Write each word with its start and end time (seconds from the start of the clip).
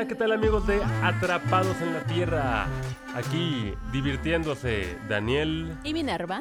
Hola, 0.00 0.08
¿qué 0.08 0.14
tal 0.14 0.32
amigos 0.32 0.66
de 0.66 0.82
Atrapados 1.02 1.78
en 1.82 1.92
la 1.92 2.02
Tierra? 2.06 2.66
Aquí 3.14 3.74
divirtiéndose 3.92 4.96
Daniel 5.10 5.76
Y 5.84 5.92
Minerva. 5.92 6.40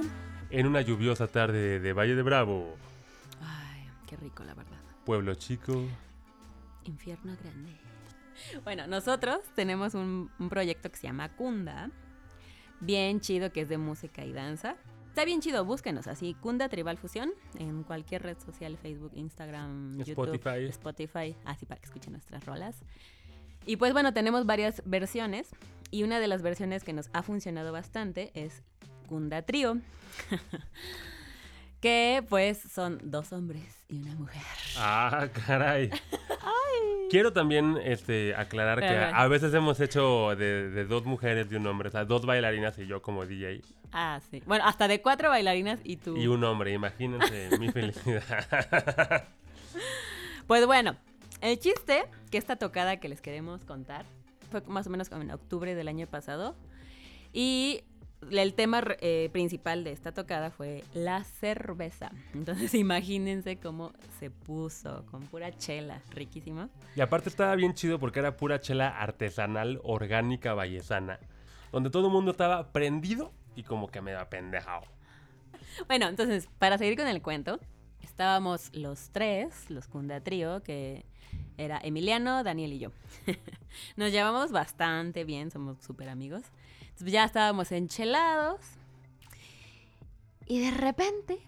en 0.49 0.65
una 0.65 0.79
lluviosa 0.79 1.27
tarde 1.27 1.81
de 1.81 1.91
Valle 1.91 2.15
de 2.15 2.21
Bravo, 2.21 2.77
Ay, 3.41 3.85
qué 4.07 4.15
rico, 4.15 4.45
la 4.45 4.53
verdad. 4.53 4.77
pueblo 5.03 5.35
chico. 5.35 5.73
Infierno 6.85 7.35
grande. 7.43 7.75
Bueno, 8.63 8.87
nosotros 8.87 9.41
tenemos 9.55 9.93
un, 9.93 10.31
un 10.39 10.47
proyecto 10.47 10.89
que 10.89 10.95
se 10.95 11.07
llama 11.07 11.27
Kunda. 11.35 11.91
Bien 12.79 13.19
chido, 13.19 13.51
que 13.51 13.59
es 13.59 13.67
de 13.67 13.77
música 13.77 14.23
y 14.23 14.31
danza. 14.31 14.77
Está 15.09 15.25
bien 15.25 15.41
chido, 15.41 15.65
búsquenos 15.65 16.07
así, 16.07 16.33
Kunda 16.35 16.69
Tribal 16.69 16.97
Fusión, 16.97 17.31
en 17.55 17.83
cualquier 17.83 18.23
red 18.23 18.37
social, 18.39 18.77
Facebook, 18.77 19.11
Instagram, 19.15 19.97
YouTube, 19.97 20.33
Spotify. 20.35 20.65
Spotify, 20.69 21.35
así 21.43 21.65
para 21.65 21.81
que 21.81 21.87
escuchen 21.87 22.13
nuestras 22.13 22.45
rolas. 22.45 22.85
Y 23.69 23.77
pues 23.77 23.93
bueno, 23.93 24.13
tenemos 24.13 24.47
varias 24.47 24.81
versiones 24.83 25.51
y 25.91 26.01
una 26.01 26.19
de 26.19 26.27
las 26.27 26.41
versiones 26.41 26.83
que 26.83 26.91
nos 26.91 27.11
ha 27.13 27.21
funcionado 27.21 27.71
bastante 27.71 28.31
es 28.33 28.63
Kunda 29.07 29.43
Trio, 29.43 29.77
que 31.79 32.25
pues 32.29 32.57
son 32.57 32.99
dos 33.03 33.31
hombres 33.31 33.85
y 33.87 33.99
una 33.99 34.15
mujer. 34.15 34.41
Ah, 34.75 35.27
caray. 35.45 35.91
Quiero 37.11 37.31
también 37.31 37.77
este, 37.83 38.33
aclarar 38.33 38.79
que 38.79 38.87
a 38.87 39.27
veces 39.27 39.53
hemos 39.53 39.79
hecho 39.79 40.35
de, 40.35 40.71
de 40.71 40.85
dos 40.85 41.05
mujeres 41.05 41.45
y 41.51 41.55
un 41.55 41.67
hombre, 41.67 41.89
o 41.89 41.91
sea, 41.91 42.05
dos 42.05 42.25
bailarinas 42.25 42.75
y 42.79 42.87
yo 42.87 43.03
como 43.03 43.27
DJ 43.27 43.61
Ah, 43.91 44.19
sí. 44.31 44.41
Bueno, 44.47 44.65
hasta 44.65 44.87
de 44.87 44.99
cuatro 45.03 45.29
bailarinas 45.29 45.79
y 45.83 45.97
tú. 45.97 46.17
y 46.17 46.25
un 46.25 46.43
hombre, 46.43 46.73
imagínense 46.73 47.55
mi 47.59 47.71
felicidad. 47.71 49.27
Pues 50.47 50.65
bueno, 50.65 50.95
el 51.41 51.59
chiste 51.59 52.05
que 52.31 52.37
esta 52.37 52.55
tocada 52.57 52.99
que 52.99 53.09
les 53.09 53.21
queremos 53.21 53.63
contar 53.65 54.05
fue 54.51 54.61
más 54.61 54.87
o 54.87 54.89
menos 54.89 55.09
como 55.09 55.21
en 55.21 55.31
octubre 55.31 55.75
del 55.75 55.87
año 55.87 56.07
pasado. 56.07 56.55
Y 57.33 57.83
el 58.31 58.53
tema 58.53 58.83
eh, 58.99 59.29
principal 59.31 59.83
de 59.83 59.91
esta 59.91 60.11
tocada 60.11 60.51
fue 60.51 60.83
la 60.93 61.23
cerveza. 61.23 62.11
Entonces 62.33 62.73
imagínense 62.73 63.57
cómo 63.57 63.93
se 64.19 64.29
puso 64.29 65.05
con 65.11 65.23
pura 65.27 65.55
chela, 65.57 66.01
riquísimo. 66.11 66.69
Y 66.95 67.01
aparte 67.01 67.29
estaba 67.29 67.55
bien 67.55 67.73
chido 67.73 67.99
porque 67.99 68.19
era 68.19 68.37
pura 68.37 68.59
chela 68.59 68.89
artesanal, 68.89 69.79
orgánica, 69.83 70.53
vallesana, 70.53 71.19
donde 71.71 71.89
todo 71.89 72.07
el 72.07 72.13
mundo 72.13 72.31
estaba 72.31 72.71
prendido 72.71 73.31
y 73.55 73.63
como 73.63 73.87
que 73.87 74.01
me 74.01 74.11
da 74.11 74.29
pendejado. 74.29 74.83
Bueno, 75.87 76.07
entonces, 76.07 76.49
para 76.57 76.77
seguir 76.77 76.97
con 76.97 77.07
el 77.07 77.21
cuento, 77.21 77.59
estábamos 78.01 78.75
los 78.75 79.09
tres, 79.09 79.69
los 79.69 79.87
Kunda 79.87 80.21
Trío, 80.21 80.61
que 80.63 81.05
era 81.57 81.79
Emiliano, 81.83 82.43
Daniel 82.43 82.73
y 82.73 82.79
yo. 82.79 82.91
Nos 83.95 84.11
llevamos 84.11 84.51
bastante 84.51 85.23
bien, 85.23 85.51
somos 85.51 85.77
súper 85.83 86.09
amigos. 86.09 86.43
Entonces 86.81 87.11
ya 87.11 87.23
estábamos 87.23 87.71
enchelados. 87.71 88.61
Y 90.45 90.59
de 90.59 90.71
repente 90.71 91.39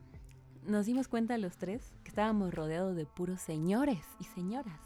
nos 0.64 0.86
dimos 0.86 1.08
cuenta 1.08 1.38
los 1.38 1.58
tres 1.58 1.94
que 2.04 2.10
estábamos 2.10 2.54
rodeados 2.54 2.96
de 2.96 3.06
puros 3.06 3.42
señores 3.42 4.00
y 4.20 4.26
señoras. 4.26 4.80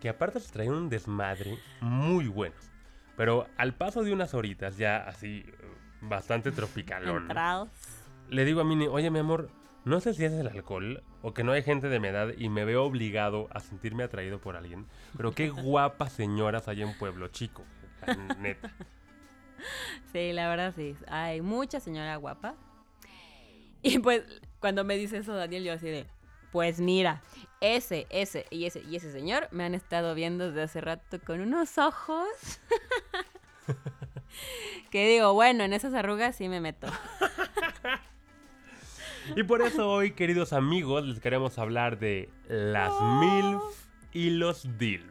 Que 0.00 0.08
aparte 0.08 0.40
se 0.40 0.50
traían 0.50 0.74
un 0.74 0.88
desmadre 0.88 1.58
muy 1.80 2.26
bueno. 2.26 2.56
Pero 3.16 3.46
al 3.58 3.74
paso 3.74 4.02
de 4.02 4.12
unas 4.12 4.34
horitas, 4.34 4.76
ya 4.76 4.96
así, 4.96 5.44
bastante 6.00 6.52
tropicalón. 6.52 7.24
Entrados. 7.24 7.68
Le 8.28 8.44
digo 8.44 8.62
a 8.62 8.64
Mini, 8.64 8.86
oye 8.86 9.10
mi 9.10 9.18
amor, 9.18 9.50
no 9.84 10.00
sé 10.00 10.14
si 10.14 10.24
es 10.24 10.32
el 10.32 10.46
alcohol 10.46 11.02
o 11.22 11.32
que 11.32 11.44
no 11.44 11.52
hay 11.52 11.62
gente 11.62 11.88
de 11.88 12.00
mi 12.00 12.08
edad 12.08 12.28
y 12.36 12.48
me 12.48 12.64
veo 12.64 12.84
obligado 12.84 13.48
a 13.52 13.60
sentirme 13.60 14.04
atraído 14.04 14.40
por 14.40 14.56
alguien. 14.56 14.86
Pero 15.16 15.32
qué 15.32 15.48
guapas 15.50 16.12
señoras 16.12 16.68
hay 16.68 16.82
en 16.82 16.96
Pueblo 16.98 17.28
Chico, 17.28 17.64
neta. 18.38 18.72
Sí, 20.10 20.32
la 20.32 20.48
verdad 20.48 20.72
sí. 20.74 20.96
Hay 21.06 21.42
mucha 21.42 21.80
señora 21.80 22.16
guapa. 22.16 22.54
Y 23.82 23.98
pues 23.98 24.22
cuando 24.58 24.84
me 24.84 24.96
dice 24.96 25.18
eso 25.18 25.34
Daniel, 25.34 25.64
yo 25.64 25.74
así 25.74 25.86
de, 25.86 26.06
pues 26.50 26.80
mira, 26.80 27.22
ese, 27.60 28.06
ese 28.08 28.46
y 28.50 28.64
ese 28.64 28.82
y 28.88 28.96
ese 28.96 29.12
señor 29.12 29.48
me 29.50 29.64
han 29.64 29.74
estado 29.74 30.14
viendo 30.14 30.46
desde 30.46 30.62
hace 30.62 30.80
rato 30.80 31.20
con 31.20 31.40
unos 31.40 31.76
ojos. 31.76 32.26
que 34.90 35.08
digo, 35.08 35.34
bueno, 35.34 35.64
en 35.64 35.72
esas 35.72 35.94
arrugas 35.94 36.36
sí 36.36 36.48
me 36.48 36.60
meto. 36.60 36.88
Y 39.36 39.42
por 39.44 39.62
eso 39.62 39.88
hoy, 39.90 40.12
queridos 40.12 40.52
amigos, 40.52 41.06
les 41.06 41.20
queremos 41.20 41.58
hablar 41.58 41.98
de 41.98 42.28
las 42.48 42.92
MILF 43.00 43.62
y 44.12 44.30
los 44.30 44.66
DILF. 44.78 45.04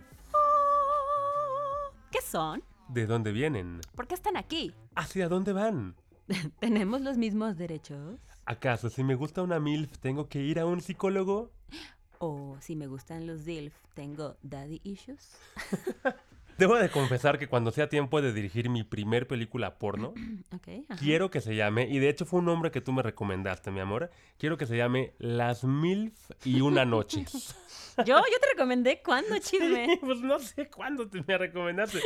¿Qué 2.12 2.22
son? 2.22 2.63
¿De 2.90 3.06
dónde 3.06 3.31
vienen? 3.31 3.80
¿Por 3.96 4.07
qué 4.07 4.16
están 4.16 4.35
aquí? 4.35 4.74
¿Hacia 4.96 5.30
dónde 5.30 5.53
van? 5.53 5.96
¿Tenemos 6.59 7.02
los 7.02 7.18
mismos 7.18 7.57
derechos? 7.57 8.19
¿Acaso 8.46 8.90
si 8.90 9.03
me 9.03 9.16
gusta 9.16 9.41
una 9.41 9.59
MILF 9.59 9.97
tengo 10.00 10.28
que 10.28 10.41
ir 10.41 10.59
a 10.59 10.66
un 10.66 10.81
psicólogo? 10.81 11.51
O 12.22 12.57
si 12.59 12.75
me 12.75 12.88
gustan 12.88 13.25
los 13.25 13.46
DILF, 13.46 13.74
¿tengo 13.94 14.36
daddy 14.41 14.81
issues? 14.84 15.38
Debo 16.59 16.75
de 16.75 16.90
confesar 16.90 17.40
que 17.40 17.47
cuando 17.47 17.72
sea 17.72 17.88
tiempo 17.88 18.22
de 18.22 18.34
dirigir 18.34 18.70
mi 18.70 18.84
primer 18.84 19.28
película 19.28 19.78
porno, 19.80 20.14
quiero 21.00 21.31
que 21.31 21.40
se 21.40 21.56
llame, 21.56 21.88
y 21.90 22.00
de 22.00 22.09
hecho 22.09 22.25
fue 22.25 22.40
un 22.40 22.46
nombre 22.47 22.70
que 22.70 22.81
tú 22.81 22.92
me 22.92 23.02
recomendaste, 23.02 23.72
mi 23.72 23.80
amor, 23.80 24.12
quiero 24.38 24.58
que 24.58 24.66
se 24.66 24.75
llame 24.75 25.14
Las 25.19 25.64
MILF 25.64 26.14
y 26.44 26.59
una 26.59 26.84
noche. 26.84 27.25
Yo, 28.06 28.16
yo 28.16 28.40
te 28.40 28.48
recomendé 28.53 29.02
cuándo, 29.03 29.38
chisme. 29.40 29.98
pues 30.02 30.19
no 30.22 30.40
sé 30.40 30.69
cuándo 30.69 31.09
te 31.09 31.22
me 31.28 31.38
recomendaste. 31.38 32.00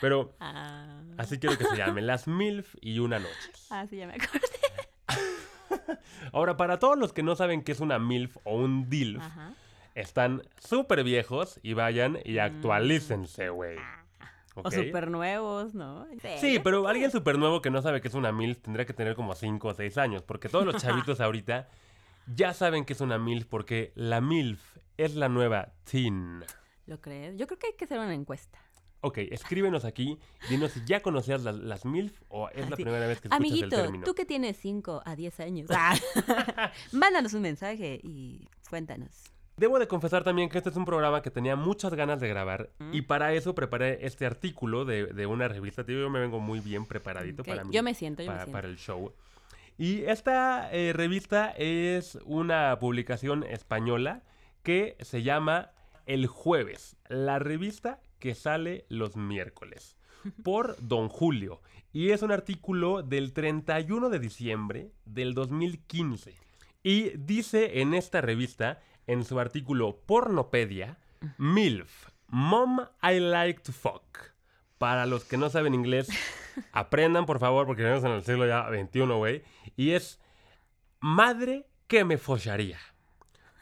Pero 0.00 0.32
Ah, 0.38 1.00
así 1.16 1.38
quiero 1.40 1.58
que 1.58 1.64
se 1.64 1.76
llame, 1.76 2.02
Las 2.02 2.28
MILF 2.28 2.76
y 2.80 3.00
una 3.00 3.18
noche. 3.18 3.50
ah, 3.70 3.84
sí, 3.90 3.96
ya 3.96 4.06
me 4.06 4.14
acordé. 4.14 4.40
Ahora, 6.32 6.56
para 6.56 6.78
todos 6.78 6.96
los 6.96 7.12
que 7.12 7.24
no 7.24 7.34
saben 7.34 7.62
qué 7.64 7.72
es 7.72 7.80
una 7.80 7.98
MILF 7.98 8.36
o 8.44 8.56
un 8.56 8.88
DILF, 8.88 9.20
Ajá. 9.22 9.52
Están 9.94 10.42
súper 10.58 11.04
viejos 11.04 11.58
y 11.62 11.74
vayan 11.74 12.18
y 12.24 12.38
actualícense, 12.38 13.48
güey. 13.48 13.78
O 14.56 14.70
súper 14.70 15.10
nuevos, 15.10 15.74
¿no? 15.74 16.06
Sí, 16.38 16.60
pero 16.62 16.86
alguien 16.86 17.10
súper 17.10 17.38
nuevo 17.38 17.60
que 17.60 17.70
no 17.70 17.82
sabe 17.82 18.00
qué 18.00 18.08
es 18.08 18.14
una 18.14 18.30
MILF 18.30 18.60
tendría 18.60 18.86
que 18.86 18.92
tener 18.92 19.16
como 19.16 19.34
5 19.34 19.68
o 19.68 19.74
6 19.74 19.98
años, 19.98 20.22
porque 20.22 20.48
todos 20.48 20.64
los 20.64 20.76
chavitos 20.82 21.20
ahorita 21.20 21.68
ya 22.34 22.54
saben 22.54 22.84
qué 22.84 22.92
es 22.92 23.00
una 23.00 23.18
MILF, 23.18 23.46
porque 23.46 23.92
la 23.96 24.20
MILF 24.20 24.76
es 24.96 25.16
la 25.16 25.28
nueva 25.28 25.72
teen. 25.84 26.44
¿Lo 26.86 27.00
crees? 27.00 27.36
Yo 27.36 27.46
creo 27.46 27.58
que 27.58 27.66
hay 27.68 27.72
que 27.74 27.84
hacer 27.84 27.98
una 27.98 28.14
encuesta. 28.14 28.60
Ok, 29.00 29.18
escríbenos 29.18 29.84
aquí, 29.84 30.18
dinos 30.48 30.70
si 30.70 30.82
ya 30.86 31.00
conocías 31.00 31.42
las, 31.42 31.56
las 31.56 31.84
MILF 31.84 32.22
o 32.28 32.48
es 32.50 32.70
la 32.70 32.76
primera 32.76 33.06
vez 33.06 33.20
que 33.20 33.28
escuchas 33.28 33.40
el 33.40 33.46
Amiguito, 33.46 33.76
término. 33.76 34.04
tú 34.04 34.14
que 34.14 34.24
tienes 34.24 34.56
5 34.56 35.02
a 35.04 35.16
10 35.16 35.40
años, 35.40 35.70
ah, 35.74 35.94
mándanos 36.92 37.34
un 37.34 37.42
mensaje 37.42 38.00
y 38.02 38.48
cuéntanos. 38.70 39.33
Debo 39.56 39.78
de 39.78 39.86
confesar 39.86 40.24
también 40.24 40.48
que 40.48 40.58
este 40.58 40.70
es 40.70 40.76
un 40.76 40.84
programa 40.84 41.22
que 41.22 41.30
tenía 41.30 41.54
muchas 41.54 41.94
ganas 41.94 42.20
de 42.20 42.28
grabar 42.28 42.70
Mm. 42.78 42.94
y 42.94 43.02
para 43.02 43.32
eso 43.34 43.54
preparé 43.54 44.04
este 44.04 44.26
artículo 44.26 44.84
de, 44.84 45.06
de 45.06 45.26
una 45.26 45.46
revista. 45.48 45.84
Yo 45.86 46.10
me 46.10 46.18
vengo 46.20 46.40
muy 46.40 46.60
bien 46.60 46.86
preparadito 46.86 47.44
para 47.44 47.64
mí. 47.64 47.72
Yo 47.72 47.82
me 47.82 47.94
siento, 47.94 48.22
yo 48.22 48.26
para, 48.28 48.38
me 48.40 48.44
siento. 48.44 48.52
para 48.52 48.68
el 48.68 48.76
show. 48.76 49.12
Y 49.78 50.02
esta 50.04 50.72
eh, 50.72 50.92
revista 50.92 51.50
es 51.56 52.18
una 52.24 52.76
publicación 52.80 53.44
española 53.44 54.22
que 54.62 54.96
se 55.00 55.22
llama 55.22 55.70
El 56.06 56.26
Jueves, 56.26 56.96
la 57.08 57.38
revista 57.38 58.00
que 58.18 58.34
sale 58.34 58.86
los 58.88 59.16
miércoles, 59.16 59.96
por 60.44 60.76
Don 60.80 61.08
Julio. 61.08 61.60
Y 61.92 62.10
es 62.10 62.22
un 62.22 62.32
artículo 62.32 63.02
del 63.02 63.32
31 63.32 64.10
de 64.10 64.18
diciembre 64.18 64.90
del 65.04 65.34
2015. 65.34 66.34
Y 66.82 67.10
dice 67.16 67.80
en 67.80 67.94
esta 67.94 68.20
revista, 68.20 68.80
en 69.06 69.24
su 69.24 69.38
artículo 69.38 70.00
Pornopedia, 70.06 70.98
MILF, 71.38 72.08
Mom 72.28 72.80
I 73.02 73.20
Like 73.20 73.60
to 73.62 73.72
Fuck. 73.72 74.32
Para 74.78 75.06
los 75.06 75.24
que 75.24 75.36
no 75.36 75.50
saben 75.50 75.74
inglés, 75.74 76.08
aprendan 76.72 77.26
por 77.26 77.38
favor, 77.38 77.66
porque 77.66 77.82
vivimos 77.82 78.04
en 78.04 78.12
el 78.12 78.24
siglo 78.24 78.46
ya 78.46 78.68
XXI, 78.68 79.00
güey. 79.00 79.44
Y 79.76 79.92
es 79.92 80.20
madre 81.00 81.66
que 81.86 82.04
me 82.04 82.18
follaría. 82.18 82.78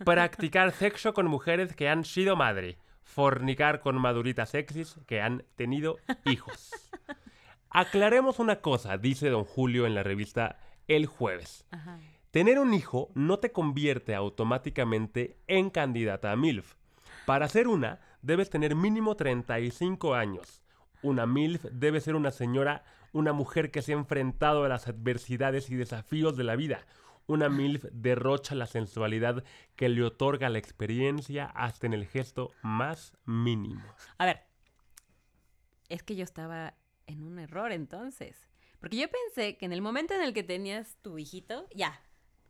Practicar 0.05 0.73
sexo 0.79 1.13
con 1.15 1.27
mujeres 1.27 1.75
que 1.75 1.89
han 1.89 2.05
sido 2.05 2.37
madre. 2.37 2.79
Fornicar 3.03 3.81
con 3.81 4.01
maduritas 4.01 4.51
sexys 4.51 4.99
que 5.07 5.21
han 5.21 5.45
tenido 5.57 5.99
hijos. 6.25 6.73
Aclaremos 7.71 8.39
una 8.39 8.61
cosa, 8.61 8.97
dice 8.99 9.29
don 9.29 9.45
Julio 9.45 9.87
en 9.87 9.95
la 9.95 10.03
revista 10.03 10.59
El 10.89 11.07
Jueves. 11.07 11.67
Ajá. 11.71 11.99
Tener 12.33 12.59
un 12.59 12.73
hijo 12.73 13.11
no 13.15 13.41
te 13.41 13.53
convierte 13.53 14.15
automáticamente 14.15 15.37
en 15.49 15.69
candidata 15.69 16.33
a 16.33 16.37
MILF. 16.37 16.77
Para 17.27 17.47
ser 17.47 17.69
una, 17.69 18.01
debes 18.23 18.49
tener 18.49 18.75
mínimo 18.75 19.17
35 19.17 20.15
años. 20.15 20.63
Una 21.03 21.27
MILF 21.27 21.67
debe 21.73 22.01
ser 22.01 22.17
una 22.17 22.31
señora, 22.31 22.85
una 23.13 23.35
mujer 23.35 23.71
que 23.71 23.83
se 23.83 23.93
ha 23.93 23.97
enfrentado 23.97 24.65
a 24.65 24.69
las 24.71 24.89
adversidades 24.89 25.69
y 25.69 25.75
desafíos 25.75 26.39
de 26.39 26.45
la 26.45 26.57
vida. 26.57 26.87
Una 27.27 27.51
MILF 27.51 27.85
derrocha 27.93 28.55
la 28.55 28.67
sensualidad 28.67 29.45
que 29.77 29.91
le 29.91 30.03
otorga 30.03 30.49
la 30.49 30.57
experiencia 30.57 31.45
hasta 31.45 31.85
en 31.87 31.93
el 31.93 32.07
gesto 32.07 32.53
más 32.63 33.13
mínimo. 33.27 33.85
A 34.17 34.25
ver, 34.25 34.41
es 35.91 36.03
que 36.03 36.17
yo 36.17 36.25
estaba 36.25 36.73
en 37.07 37.25
un 37.25 37.39
error 37.39 37.73
entonces. 37.73 38.49
Porque 38.81 38.97
yo 38.97 39.07
pensé 39.11 39.59
que 39.59 39.67
en 39.67 39.75
el 39.75 39.83
momento 39.83 40.15
en 40.15 40.23
el 40.23 40.33
que 40.33 40.43
tenías 40.43 40.97
tu 41.03 41.19
hijito, 41.19 41.69
ya, 41.75 42.01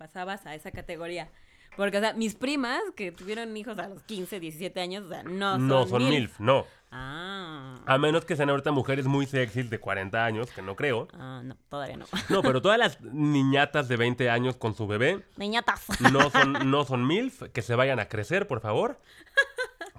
pasabas 0.03 0.45
a 0.47 0.55
esa 0.57 0.73
categoría. 0.73 1.29
Porque, 1.77 1.99
o 1.99 2.01
sea, 2.01 2.13
mis 2.13 2.35
primas 2.35 2.83
que 2.97 3.13
tuvieron 3.13 3.57
hijos 3.57 3.79
a 3.79 3.89
los 3.89 4.03
15, 4.03 4.41
17 4.41 4.81
años, 4.81 5.05
o 5.05 5.09
sea, 5.09 5.23
no 5.23 5.53
son 5.53 5.69
no 5.69 5.87
son 5.87 6.03
MILF. 6.03 6.11
MILF, 6.11 6.41
no. 6.41 6.67
Ah. 6.91 7.77
A 7.87 7.99
menos 7.99 8.25
que 8.25 8.37
sean 8.37 8.51
ahorita 8.51 8.73
mujeres 8.73 9.07
muy 9.07 9.27
sexys 9.27 9.71
de 9.71 9.79
40 9.79 10.25
años, 10.25 10.51
que 10.51 10.61
no 10.61 10.75
creo. 10.75 11.07
Ah, 11.15 11.41
no, 11.45 11.57
todavía 11.71 11.97
no. 11.97 12.07
No, 12.29 12.43
pero 12.43 12.61
todas 12.61 12.79
las 12.79 13.01
niñatas 13.01 13.87
de 13.89 13.97
20 13.97 14.29
años 14.29 14.57
con 14.57 14.75
su 14.75 14.87
bebé 14.87 15.25
Niñatas. 15.37 15.87
no 16.13 16.29
son, 16.31 16.71
no 16.71 16.85
son 16.85 17.07
MILF, 17.07 17.45
que 17.53 17.63
se 17.63 17.77
vayan 17.77 18.01
a 18.01 18.09
crecer, 18.09 18.49
por 18.49 18.61
favor. 18.61 18.99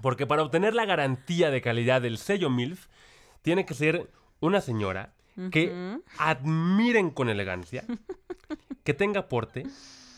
Porque 0.02 0.26
para 0.26 0.42
obtener 0.42 0.74
la 0.74 0.84
garantía 0.84 1.50
de 1.50 1.62
calidad 1.62 2.02
del 2.02 2.18
sello 2.18 2.50
MILF, 2.50 2.86
tiene 3.42 3.64
que 3.64 3.72
ser 3.72 4.10
una 4.40 4.60
señora 4.60 5.14
que 5.50 5.98
admiren 6.18 7.10
con 7.10 7.28
elegancia, 7.28 7.84
que 8.84 8.94
tenga 8.94 9.28
porte 9.28 9.66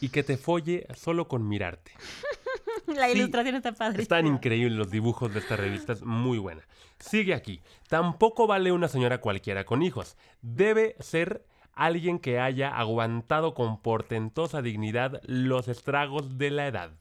y 0.00 0.10
que 0.10 0.22
te 0.22 0.36
folle 0.36 0.86
solo 0.94 1.28
con 1.28 1.48
mirarte. 1.48 1.92
La 2.86 3.08
Sí, 3.08 3.18
ilustración 3.18 3.56
está 3.56 3.72
padre. 3.72 4.02
Están 4.02 4.26
increíbles 4.26 4.78
los 4.78 4.90
dibujos 4.90 5.32
de 5.32 5.40
esta 5.40 5.56
revista, 5.56 5.92
es 5.92 6.02
muy 6.02 6.38
buena. 6.38 6.62
Sigue 6.98 7.34
aquí. 7.34 7.60
Tampoco 7.88 8.46
vale 8.46 8.70
una 8.72 8.88
señora 8.88 9.20
cualquiera 9.20 9.64
con 9.64 9.82
hijos. 9.82 10.16
Debe 10.40 10.94
ser 11.00 11.44
alguien 11.72 12.18
que 12.18 12.38
haya 12.38 12.76
aguantado 12.76 13.54
con 13.54 13.82
portentosa 13.82 14.62
dignidad 14.62 15.20
los 15.24 15.68
estragos 15.68 16.38
de 16.38 16.50
la 16.50 16.66
edad. 16.66 16.92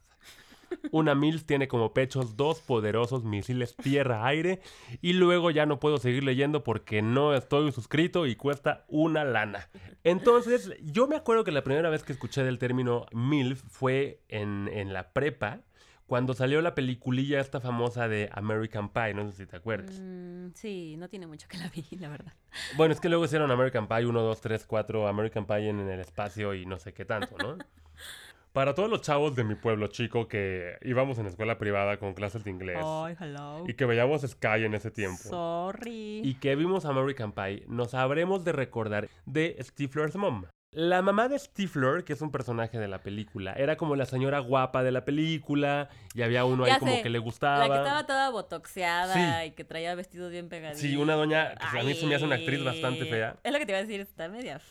Una 0.91 1.15
MILF 1.15 1.43
tiene 1.45 1.67
como 1.67 1.93
pechos 1.93 2.37
dos 2.37 2.61
poderosos 2.61 3.23
misiles 3.23 3.75
tierra-aire 3.75 4.61
y 5.01 5.13
luego 5.13 5.51
ya 5.51 5.65
no 5.65 5.79
puedo 5.79 5.97
seguir 5.97 6.23
leyendo 6.23 6.63
porque 6.63 7.01
no 7.01 7.33
estoy 7.33 7.71
suscrito 7.71 8.25
y 8.25 8.35
cuesta 8.35 8.85
una 8.87 9.23
lana. 9.23 9.69
Entonces, 10.03 10.71
yo 10.83 11.07
me 11.07 11.15
acuerdo 11.15 11.43
que 11.43 11.51
la 11.51 11.63
primera 11.63 11.89
vez 11.89 12.03
que 12.03 12.13
escuché 12.13 12.43
del 12.43 12.59
término 12.59 13.05
MILF 13.11 13.61
fue 13.67 14.21
en, 14.29 14.69
en 14.71 14.93
la 14.93 15.11
prepa, 15.13 15.61
cuando 16.07 16.35
salió 16.35 16.61
la 16.61 16.75
peliculilla 16.75 17.39
esta 17.39 17.59
famosa 17.59 18.07
de 18.07 18.29
American 18.31 18.89
Pie, 18.89 19.13
no 19.15 19.29
sé 19.31 19.37
si 19.37 19.45
te 19.47 19.55
acuerdas. 19.55 19.99
Mm, 19.99 20.49
sí, 20.53 20.95
no 20.97 21.09
tiene 21.09 21.25
mucho 21.25 21.47
que 21.47 21.57
la 21.57 21.67
vi, 21.69 21.83
la 21.99 22.09
verdad. 22.09 22.33
Bueno, 22.77 22.93
es 22.93 22.99
que 22.99 23.09
luego 23.09 23.25
hicieron 23.25 23.49
American 23.49 23.87
Pie 23.87 24.05
1, 24.05 24.21
2, 24.21 24.41
3, 24.41 24.65
4, 24.67 25.07
American 25.07 25.47
Pie 25.47 25.69
en, 25.69 25.79
en 25.79 25.89
el 25.89 25.99
espacio 25.99 26.53
y 26.53 26.65
no 26.65 26.77
sé 26.77 26.93
qué 26.93 27.05
tanto, 27.05 27.35
¿no? 27.37 27.57
Para 28.55 28.73
todos 28.73 28.89
los 28.89 29.01
chavos 29.01 29.35
de 29.35 29.43
mi 29.43 29.55
pueblo 29.55 29.87
chico 29.87 30.29
que 30.29 30.77
íbamos 30.81 31.17
en 31.19 31.25
escuela 31.25 31.57
privada 31.57 31.97
con 31.97 32.13
clases 32.13 32.45
de 32.45 32.51
inglés 32.51 32.79
Ay, 32.81 33.13
hello. 33.19 33.65
y 33.67 33.73
que 33.73 33.83
veíamos 33.83 34.21
Sky 34.21 34.63
en 34.63 34.73
ese 34.73 34.91
tiempo 34.91 35.23
Sorry. 35.23 36.21
y 36.23 36.35
que 36.35 36.55
vimos 36.55 36.85
American 36.85 37.33
Pie, 37.33 37.65
nos 37.67 37.93
habremos 37.93 38.45
de 38.45 38.53
recordar 38.53 39.09
de 39.25 39.57
Stifler's 39.59 40.15
mom. 40.15 40.45
La 40.71 41.01
mamá 41.01 41.27
de 41.27 41.37
Stifler, 41.37 42.05
que 42.05 42.13
es 42.13 42.21
un 42.21 42.31
personaje 42.31 42.79
de 42.79 42.87
la 42.87 42.99
película, 42.99 43.51
era 43.57 43.75
como 43.75 43.97
la 43.97 44.05
señora 44.05 44.39
guapa 44.39 44.83
de 44.83 44.91
la 44.93 45.03
película 45.03 45.89
y 46.13 46.21
había 46.21 46.45
uno 46.45 46.63
ahí 46.63 46.79
como 46.79 47.01
que 47.03 47.09
le 47.09 47.19
La 47.19 47.23
gustaba. 47.25 47.67
que 47.67 47.75
estaba 47.75 48.05
toda 48.05 48.29
botoxeada 48.29 49.13
Sí. 49.41 49.47
y 49.47 49.51
que 49.51 49.65
traía 49.65 49.95
vestidos 49.95 50.31
bien 50.31 50.47
pegaditos. 50.47 50.79
Sí, 50.81 50.95
una 50.95 51.15
doña 51.15 51.55
que 51.73 51.79
a 51.79 51.83
mí 51.83 51.93
se 51.93 52.05
me 52.05 52.15
hace 52.15 52.23
una 52.23 52.35
actriz 52.35 52.63
bastante 52.63 53.03
fea. 53.05 53.35
Es 53.43 53.51
lo 53.51 53.59
que 53.59 53.65
te 53.65 53.73
iba 53.73 53.79
a 53.79 53.81
decir, 53.81 53.99
está 53.99 54.29
media 54.29 54.61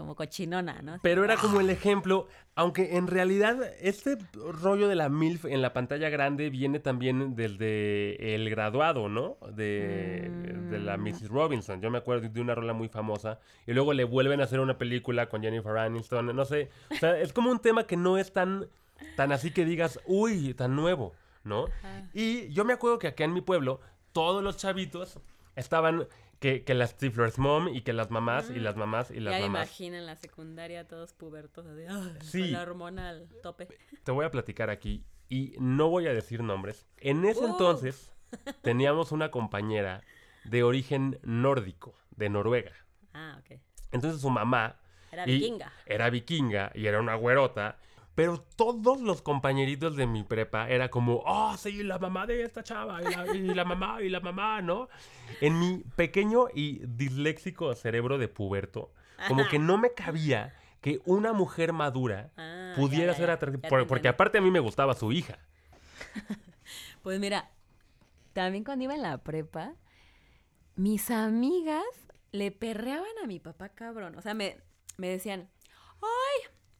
como 0.00 0.14
cochinona, 0.14 0.80
¿no? 0.82 0.98
Pero 1.02 1.24
era 1.24 1.36
como 1.36 1.60
el 1.60 1.68
ejemplo, 1.68 2.26
aunque 2.54 2.96
en 2.96 3.06
realidad 3.06 3.58
este 3.80 4.16
rollo 4.34 4.88
de 4.88 4.94
la 4.94 5.08
MILF 5.08 5.44
en 5.44 5.60
la 5.60 5.72
pantalla 5.72 6.08
grande 6.08 6.48
viene 6.48 6.80
también 6.80 7.36
desde 7.36 8.34
el 8.34 8.48
graduado, 8.48 9.08
¿no? 9.08 9.36
De, 9.54 10.30
de 10.70 10.78
la 10.78 10.96
Mm. 10.96 11.02
Mrs. 11.02 11.28
Robinson. 11.28 11.80
Yo 11.80 11.90
me 11.90 11.98
acuerdo 11.98 12.28
de 12.28 12.40
una 12.40 12.54
rola 12.54 12.72
muy 12.72 12.88
famosa 12.88 13.40
y 13.66 13.72
luego 13.72 13.92
le 13.92 14.04
vuelven 14.04 14.40
a 14.40 14.44
hacer 14.44 14.60
una 14.60 14.78
película 14.78 15.28
con 15.28 15.42
Jennifer 15.42 15.76
Aniston, 15.76 16.34
no 16.34 16.44
sé. 16.44 16.70
O 16.90 16.96
sea, 16.96 17.18
es 17.18 17.32
como 17.32 17.50
un 17.50 17.58
tema 17.58 17.86
que 17.86 17.96
no 17.96 18.16
es 18.18 18.32
tan, 18.32 18.68
tan 19.16 19.32
así 19.32 19.50
que 19.50 19.64
digas, 19.64 20.00
uy, 20.06 20.54
tan 20.54 20.74
nuevo, 20.76 21.12
¿no? 21.44 21.66
Ajá. 21.66 22.08
Y 22.14 22.48
yo 22.52 22.64
me 22.64 22.72
acuerdo 22.72 22.98
que 22.98 23.08
acá 23.08 23.24
en 23.24 23.34
mi 23.34 23.40
pueblo 23.42 23.80
todos 24.12 24.42
los 24.42 24.56
chavitos 24.56 25.18
estaban... 25.56 26.06
Que, 26.40 26.64
que 26.64 26.72
las 26.74 26.90
Stifler's 26.90 27.38
mom 27.38 27.68
y 27.68 27.82
que 27.82 27.92
las 27.92 28.10
mamás 28.10 28.48
y 28.50 28.58
las 28.60 28.74
mamás 28.74 29.10
y 29.10 29.20
las 29.20 29.34
ya 29.34 29.40
mamás. 29.46 29.68
imagino 29.68 29.96
en 29.98 30.06
la 30.06 30.16
secundaria 30.16 30.88
todos 30.88 31.12
pubertos 31.12 31.66
así, 31.66 31.82
ay, 31.88 32.16
Sí. 32.22 32.40
con 32.40 32.52
la 32.52 32.62
hormona 32.62 33.08
al 33.10 33.28
tope. 33.42 33.68
te 34.02 34.10
voy 34.10 34.24
a 34.24 34.30
platicar 34.30 34.70
aquí 34.70 35.04
y 35.28 35.54
no 35.60 35.88
voy 35.90 36.06
a 36.06 36.14
decir 36.14 36.42
nombres. 36.42 36.86
En 36.96 37.24
ese 37.26 37.40
Uh. 37.44 37.48
entonces 37.50 38.10
teníamos 38.62 39.12
una 39.12 39.30
compañera 39.30 40.02
de 40.44 40.62
origen 40.62 41.18
nórdico, 41.22 41.94
de 42.16 42.30
Noruega. 42.30 42.72
Ah, 43.12 43.36
ok. 43.40 43.60
Entonces 43.92 44.20
su 44.22 44.30
mamá 44.30 44.80
Era 45.12 45.26
vikinga. 45.26 45.72
era 45.84 46.08
vikinga 46.08 46.72
y 46.74 46.86
era 46.86 47.00
una 47.00 47.16
güerota. 47.16 47.78
Pero 48.14 48.40
todos 48.56 49.00
los 49.00 49.22
compañeritos 49.22 49.96
de 49.96 50.06
mi 50.06 50.24
prepa 50.24 50.68
era 50.68 50.90
como, 50.90 51.22
oh, 51.24 51.56
sí, 51.56 51.82
la 51.82 51.98
mamá 51.98 52.26
de 52.26 52.42
esta 52.42 52.62
chava, 52.62 53.00
y 53.02 53.14
la, 53.14 53.36
y 53.36 53.54
la 53.54 53.64
mamá, 53.64 54.02
y 54.02 54.08
la 54.10 54.20
mamá, 54.20 54.60
¿no? 54.62 54.88
En 55.40 55.58
mi 55.58 55.84
pequeño 55.96 56.46
y 56.52 56.80
disléxico 56.86 57.74
cerebro 57.74 58.18
de 58.18 58.28
puberto, 58.28 58.92
como 59.28 59.46
que 59.48 59.58
no 59.58 59.78
me 59.78 59.94
cabía 59.94 60.54
que 60.80 61.00
una 61.04 61.32
mujer 61.32 61.72
madura 61.72 62.30
Ah, 62.36 62.72
pudiera 62.76 63.12
ya, 63.12 63.18
ser 63.18 63.30
atractiva. 63.30 63.68
Por- 63.68 63.86
porque 63.86 64.08
aparte 64.08 64.38
a 64.38 64.40
mí 64.40 64.50
me 64.50 64.60
gustaba 64.60 64.94
su 64.94 65.12
hija. 65.12 65.38
Pues 67.02 67.18
mira, 67.18 67.50
también 68.34 68.62
cuando 68.64 68.84
iba 68.84 68.94
en 68.94 69.02
la 69.02 69.18
prepa, 69.18 69.72
mis 70.76 71.10
amigas 71.10 71.82
le 72.32 72.50
perreaban 72.50 73.08
a 73.22 73.26
mi 73.26 73.40
papá 73.40 73.70
cabrón. 73.70 74.16
O 74.16 74.22
sea, 74.22 74.34
me, 74.34 74.58
me 74.98 75.08
decían, 75.08 75.48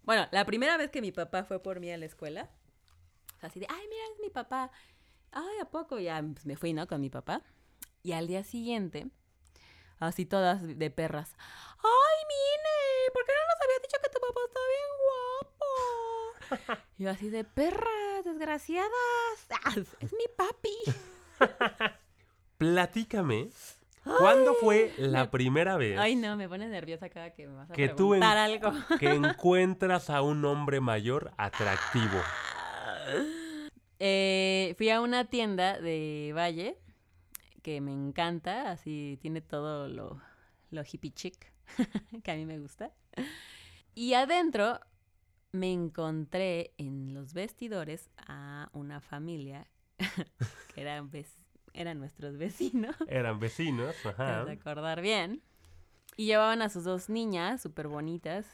bueno, 0.05 0.27
la 0.31 0.45
primera 0.45 0.77
vez 0.77 0.91
que 0.91 1.01
mi 1.01 1.13
papá 1.13 1.45
fue 1.45 1.63
por 1.63 1.81
mí 1.81 1.91
a 1.93 1.99
la 1.99 2.07
escuela, 2.07 2.51
así 3.41 3.61
de, 3.61 3.67
ay, 3.69 3.87
mira, 3.89 4.03
es 4.15 4.21
mi 4.21 4.31
papá. 4.31 4.71
Ay, 5.33 5.59
¿a 5.63 5.65
poco? 5.67 5.99
Ya 5.99 6.23
pues, 6.23 6.47
me 6.47 6.57
fui, 6.57 6.73
¿no? 6.73 6.87
Con 6.87 7.01
mi 7.01 7.11
papá. 7.11 7.43
Y 8.03 8.13
al 8.13 8.27
día 8.27 8.43
siguiente, 8.45 9.09
así 9.99 10.25
todas 10.25 10.63
de 10.63 10.91
perras, 10.91 11.37
ay, 11.79 12.25
Mine, 12.29 13.13
¿por 13.13 13.25
qué 13.25 13.33
no 13.33 13.43
nos 13.47 13.61
habías 13.63 13.83
dicho 13.83 13.99
que 14.03 14.11
tu 14.11 14.21
papá 14.21 14.41
está 14.47 14.61
bien 14.69 14.91
guapo? 15.05 16.85
Y 16.99 17.05
yo 17.05 17.11
así 17.11 17.31
de 17.31 17.45
perras, 17.45 18.25
desgraciadas. 18.25 18.91
Ah, 19.65 19.75
es 20.01 20.13
mi 20.13 20.25
papi. 20.37 20.77
Platícame, 22.59 23.51
¿cuándo 24.05 24.55
fue 24.55 24.93
la 24.99 25.31
primera 25.31 25.77
vez 25.77 25.99
Ay, 25.99 26.17
no, 26.17 26.37
me 26.37 26.49
pone 26.49 26.67
nerviosa 26.69 27.09
cada 27.11 27.33
que 27.33 27.47
me 27.47 27.55
vas 27.55 27.71
a 27.71 27.75
que 27.75 27.89
tú 27.89 28.15
en- 28.15 28.21
preguntar 28.21 28.39
algo. 28.39 28.73
que 28.99 29.11
encuentras 29.15 30.11
a 30.11 30.23
un 30.23 30.45
hombre 30.45 30.81
mayor 30.81 31.33
atractivo? 31.37 32.19
Eh, 33.99 34.75
fui 34.79 34.89
a 34.91 35.01
una 35.01 35.25
tienda 35.27 35.79
de 35.79 36.33
Valle 36.35 36.79
que 37.63 37.81
me 37.81 37.93
encanta, 37.93 38.71
así 38.71 39.19
tiene 39.21 39.43
todo 39.43 39.89
lo, 39.89 40.21
lo 40.71 40.83
hippie 40.83 41.13
chic 41.13 41.53
que 42.25 42.31
a 42.31 42.37
mí 42.37 42.47
me 42.47 42.59
gusta. 42.59 42.93
Y 43.95 44.15
adentro 44.15 44.81
me 45.53 45.73
encontré 45.73 46.73
en 46.79 47.13
los 47.13 47.35
vestidores 47.35 48.09
a 48.27 48.71
una 48.73 49.01
familia 49.01 49.67
que 50.75 50.81
eran, 50.81 51.11
vec- 51.11 51.37
eran 51.75 51.99
nuestros 51.99 52.37
vecinos. 52.39 52.97
Eran 53.09 53.39
vecinos, 53.39 53.95
ajá. 54.05 54.43
acordar 54.43 55.01
bien. 55.01 55.43
Y 56.17 56.27
llevaban 56.27 56.63
a 56.63 56.69
sus 56.69 56.85
dos 56.85 57.09
niñas 57.09 57.63
súper 57.63 57.89
bonitas 57.89 58.47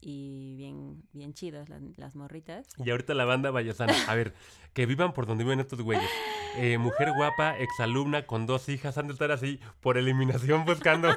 y 0.00 0.54
bien, 0.56 1.02
bien 1.12 1.32
chidas 1.32 1.68
las, 1.68 1.80
las 1.96 2.16
morritas. 2.16 2.66
Y 2.84 2.90
ahorita 2.90 3.14
la 3.14 3.24
banda 3.24 3.50
Vallesana. 3.50 3.94
A 4.06 4.14
ver, 4.14 4.34
que 4.74 4.84
vivan 4.84 5.14
por 5.14 5.26
donde 5.26 5.44
viven 5.44 5.60
estos 5.60 5.80
güeyes. 5.80 6.10
Eh, 6.56 6.76
mujer 6.78 7.12
guapa, 7.16 7.58
exalumna, 7.58 8.26
con 8.26 8.46
dos 8.46 8.68
hijas, 8.68 8.98
han 8.98 9.06
de 9.06 9.14
estar 9.14 9.30
así 9.30 9.60
por 9.80 9.96
eliminación 9.96 10.64
buscando. 10.66 11.08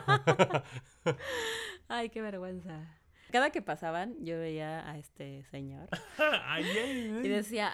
Ay, 1.90 2.10
qué 2.10 2.22
vergüenza. 2.22 2.98
Cada 3.32 3.50
que 3.50 3.62
pasaban, 3.62 4.16
yo 4.24 4.40
veía 4.40 4.90
a 4.90 4.98
este 4.98 5.44
señor 5.52 5.90
y 7.24 7.28
decía, 7.28 7.74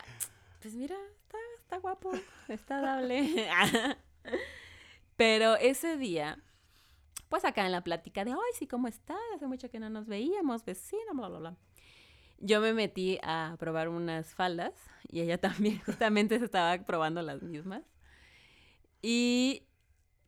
pues 0.61 0.73
mira, 0.73 0.95
está, 1.73 1.79
guapo, 1.79 2.11
está 2.47 2.81
dable. 2.81 3.49
Pero 5.17 5.55
ese 5.55 5.97
día, 5.97 6.39
pues 7.29 7.45
acá 7.45 7.65
en 7.65 7.71
la 7.71 7.83
plática 7.83 8.23
de, 8.23 8.31
ay, 8.31 8.37
sí, 8.57 8.67
¿cómo 8.67 8.87
estás? 8.87 9.17
Hace 9.35 9.47
mucho 9.47 9.69
que 9.69 9.79
no 9.79 9.89
nos 9.89 10.07
veíamos, 10.07 10.65
vecina, 10.65 11.13
bla, 11.13 11.29
bla, 11.29 11.39
bla. 11.39 11.57
Yo 12.39 12.61
me 12.61 12.73
metí 12.73 13.19
a 13.23 13.55
probar 13.57 13.89
unas 13.89 14.35
faldas 14.35 14.73
y 15.09 15.21
ella 15.21 15.37
también 15.41 15.79
justamente 15.79 16.37
se 16.37 16.45
estaba 16.45 16.77
probando 16.83 17.21
las 17.21 17.41
mismas. 17.41 17.83
Y 19.01 19.63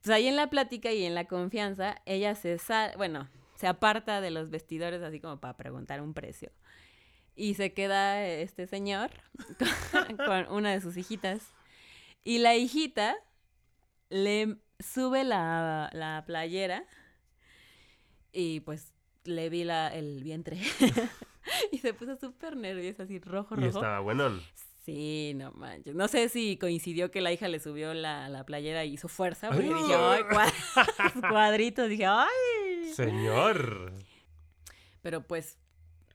pues 0.02 0.14
ahí 0.14 0.26
en 0.26 0.36
la 0.36 0.50
plática 0.50 0.92
y 0.92 1.04
en 1.04 1.14
la 1.14 1.26
confianza, 1.26 2.02
ella 2.06 2.34
se 2.34 2.58
sale, 2.58 2.96
bueno, 2.96 3.28
se 3.54 3.66
aparta 3.68 4.20
de 4.20 4.30
los 4.30 4.50
vestidores 4.50 5.02
así 5.02 5.20
como 5.20 5.38
para 5.38 5.56
preguntar 5.56 6.00
un 6.00 6.12
precio. 6.12 6.50
Y 7.36 7.54
se 7.54 7.72
queda 7.74 8.24
este 8.26 8.66
señor 8.66 9.10
con, 9.92 10.16
con 10.16 10.46
una 10.52 10.72
de 10.72 10.80
sus 10.80 10.96
hijitas. 10.96 11.42
Y 12.24 12.38
la 12.38 12.56
hijita 12.56 13.14
le 14.08 14.56
sube 14.80 15.22
la, 15.24 15.90
la 15.92 16.24
playera 16.26 16.84
y 18.32 18.60
pues 18.60 18.92
le 19.24 19.48
vi 19.50 19.64
la, 19.64 19.88
el 19.88 20.22
vientre. 20.22 20.58
y 21.72 21.78
se 21.78 21.94
puso 21.94 22.16
súper 22.16 22.56
nerviosa, 22.56 23.04
así 23.04 23.18
rojo, 23.18 23.54
Y 23.54 23.64
rojo. 23.64 23.78
estaba 23.78 24.00
buenón. 24.00 24.42
Sí, 24.84 25.32
no 25.34 25.50
manches. 25.52 25.94
No 25.96 26.06
sé 26.08 26.28
si 26.28 26.56
coincidió 26.58 27.10
que 27.10 27.20
la 27.20 27.32
hija 27.32 27.48
le 27.48 27.58
subió 27.58 27.92
la, 27.92 28.28
la 28.28 28.44
playera 28.46 28.84
y 28.84 28.92
hizo 28.94 29.08
fuerza, 29.08 29.48
porque 29.48 29.64
dije, 29.74 29.94
ay, 29.94 30.22
cua- 30.22 31.20
cuadritos, 31.30 31.88
dije, 31.88 32.06
ay. 32.06 32.92
Señor. 32.94 33.92
Pero 35.02 35.22
pues, 35.26 35.58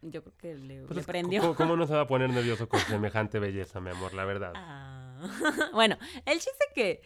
yo 0.01 0.23
creo 0.23 0.37
que 0.37 0.55
le, 0.55 0.81
Pues 0.83 0.97
le 0.97 1.03
prendió. 1.03 1.41
¿cómo, 1.41 1.55
cómo 1.55 1.75
no 1.77 1.87
se 1.87 1.93
va 1.93 2.01
a 2.01 2.07
poner 2.07 2.29
nervioso 2.29 2.67
con 2.67 2.79
semejante 2.81 3.39
belleza, 3.39 3.79
mi 3.79 3.89
amor? 3.91 4.13
La 4.13 4.25
verdad. 4.25 4.53
Ah. 4.55 5.21
bueno, 5.73 5.97
el 6.25 6.39
chiste 6.39 6.65
que 6.73 7.01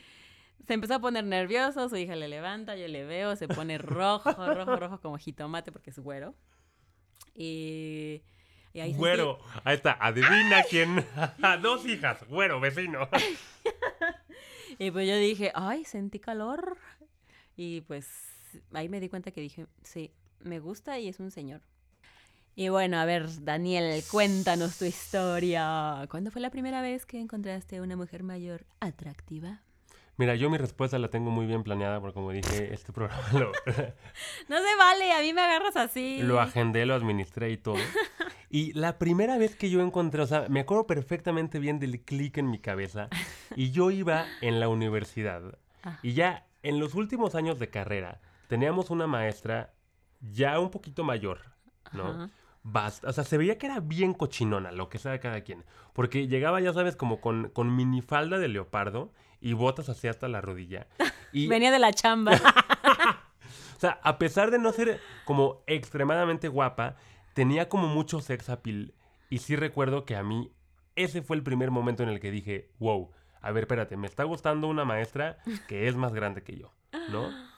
se 0.66 0.74
empezó 0.74 0.96
a 0.96 1.00
poner 1.00 1.24
nervioso, 1.25 1.90
su 1.90 1.98
hija 1.98 2.16
le 2.16 2.28
levanta, 2.28 2.75
yo 2.75 2.88
le 2.88 3.04
veo, 3.06 3.36
se 3.36 3.48
pone 3.48 3.78
rojo, 3.78 4.32
rojo, 4.34 4.75
rojo 4.78 5.00
como 5.02 5.18
jitomate 5.18 5.72
porque 5.72 5.90
es 5.92 6.00
güero. 6.00 6.34
Y, 7.36 8.22
y 8.74 8.80
ahí 8.80 8.92
sentí- 8.94 8.98
Güero. 8.98 9.40
Ahí 9.64 9.75
está. 9.75 9.98
Adivina 10.00 10.64
quién. 10.70 11.06
Dos 11.62 11.86
hijas. 11.86 12.25
Güero, 12.28 12.60
vecino. 12.60 13.08
Y 14.78 14.92
pues 14.92 15.08
yo 15.08 15.16
dije, 15.16 15.52
ay, 15.56 15.86
sentí 15.86 16.20
calor. 16.20 16.78
Y 17.56 17.80
pues 17.82 18.10
ahí 18.74 18.90
me 18.90 19.00
di 19.00 19.08
cuenta 19.08 19.32
que 19.32 19.40
dije, 19.40 19.68
sí, 19.84 20.12
me 20.42 20.60
gusta 20.60 21.00
y 21.00 21.08
es 21.08 21.22
un 21.22 21.32
señor. 21.32 21.62
Y 22.57 22.69
bueno, 22.69 22.97
a 22.97 23.05
ver, 23.05 23.27
Daniel, 23.43 24.01
cuéntanos 24.09 24.77
tu 24.77 24.85
historia. 24.85 26.05
¿Cuándo 26.09 26.31
fue 26.31 26.41
la 26.41 26.50
primera 26.50 26.81
vez 26.81 27.05
que 27.05 27.19
encontraste 27.19 27.77
a 27.77 27.81
una 27.81 27.97
mujer 27.97 28.24
mayor 28.24 28.65
atractiva? 28.79 29.62
Mira, 30.15 30.35
yo 30.35 30.50
mi 30.50 30.57
respuesta 30.57 30.97
la 30.97 31.09
tengo 31.09 31.29
muy 31.31 31.45
bien 31.45 31.63
planeada 31.63 32.00
porque 32.00 32.13
como 32.13 32.31
dije, 32.31 32.74
este 32.74 32.93
programa 32.93 33.27
lo, 33.33 33.51
No 34.47 34.57
se 34.57 34.75
vale, 34.77 35.12
a 35.12 35.19
mí 35.19 35.33
me 35.33 35.41
agarras 35.41 35.75
así. 35.75 36.21
lo 36.21 36.39
agendé, 36.39 36.85
lo 36.85 36.95
administré 36.95 37.51
y 37.51 37.57
todo. 37.57 37.75
Y 38.50 38.71
la 38.71 38.97
primera 38.97 39.38
vez 39.38 39.57
que 39.57 39.69
yo 39.69 39.81
encontré, 39.81 40.21
o 40.21 40.27
sea, 40.27 40.45
me 40.47 40.62
acuerdo 40.62 40.88
perfectamente 40.88 41.59
bien 41.59 41.79
del 41.79 42.00
clic 42.00 42.38
en 42.38 42.50
mi 42.50 42.59
cabeza. 42.59 43.09
Y 43.57 43.71
yo 43.71 43.91
iba 43.91 44.25
en 44.39 44.62
la 44.62 44.69
universidad. 44.69 45.59
Ah. 45.83 46.00
Y 46.01 46.13
ya 46.13 46.47
en 46.63 46.79
los 46.79 46.95
últimos 46.95 47.35
años 47.35 47.59
de 47.59 47.69
carrera 47.69 48.21
teníamos 48.47 48.91
una 48.91 49.07
maestra 49.07 49.74
ya 50.21 50.57
un 50.59 50.71
poquito 50.71 51.03
mayor, 51.03 51.41
¿no? 51.91 52.07
Ajá. 52.07 52.29
Bast- 52.65 53.05
o 53.07 53.13
sea, 53.13 53.24
se 53.24 53.38
veía 53.38 53.57
que 53.60 53.67
era 53.67 53.79
bien 53.79 54.13
cochinona, 54.13 54.72
lo 54.72 54.89
que 54.89 54.98
sea 54.98 55.19
cada 55.19 55.41
quien. 55.41 55.63
Porque 55.93 56.27
llegaba, 56.27 56.60
ya 56.62 56.74
sabes, 56.74 56.95
como 56.95 57.22
con, 57.22 57.50
con 57.50 57.75
minifalda 57.75 58.38
de 58.39 58.48
leopardo 58.48 59.12
y 59.39 59.53
botas 59.53 59.88
así 59.89 60.07
hasta 60.07 60.27
la 60.27 60.41
rodilla. 60.41 60.88
Y, 61.31 61.48
Venía 61.50 61.72
de 61.72 61.79
la 61.79 61.93
chamba. 61.93 62.31
o 63.77 63.79
sea, 63.79 64.00
a 64.03 64.17
pesar 64.17 64.50
de 64.51 64.57
no 64.60 64.72
ser 64.72 65.00
como 65.25 65.62
extremadamente 65.67 66.48
guapa, 66.48 66.95
tenía 67.34 67.69
como 67.69 67.88
mucho 67.88 68.19
sex 68.22 68.50
appeal. 68.50 68.93
Y 69.29 69.38
sí 69.39 69.55
recuerdo 69.55 70.05
que 70.05 70.15
a 70.15 70.24
mí 70.24 70.51
ese 70.95 71.22
fue 71.22 71.36
el 71.36 71.43
primer 71.43 71.72
momento 71.72 72.03
en 72.03 72.10
el 72.10 72.19
que 72.19 72.31
dije, 72.31 72.69
wow, 72.79 73.12
a 73.41 73.51
ver, 73.51 73.65
espérate, 73.65 73.95
me 73.98 74.07
está 74.07 74.24
gustando 74.24 74.67
una 74.67 74.86
maestra 74.86 75.38
que 75.67 75.88
es 75.88 75.95
más 75.95 76.13
grande 76.13 76.41
que 76.41 76.57
yo, 76.57 76.72
¿no? 77.12 77.29